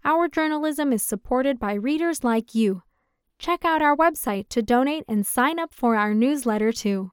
Our 0.05 0.27
journalism 0.27 0.93
is 0.93 1.01
supported 1.01 1.57
by 1.57 1.73
readers 1.73 2.23
like 2.23 2.53
you. 2.53 2.83
Check 3.39 3.65
out 3.65 3.81
our 3.81 3.97
website 3.97 4.49
to 4.49 4.61
donate 4.61 5.05
and 5.07 5.25
sign 5.25 5.57
up 5.57 5.73
for 5.73 5.95
our 5.95 6.13
newsletter 6.13 6.71
too. 6.71 7.11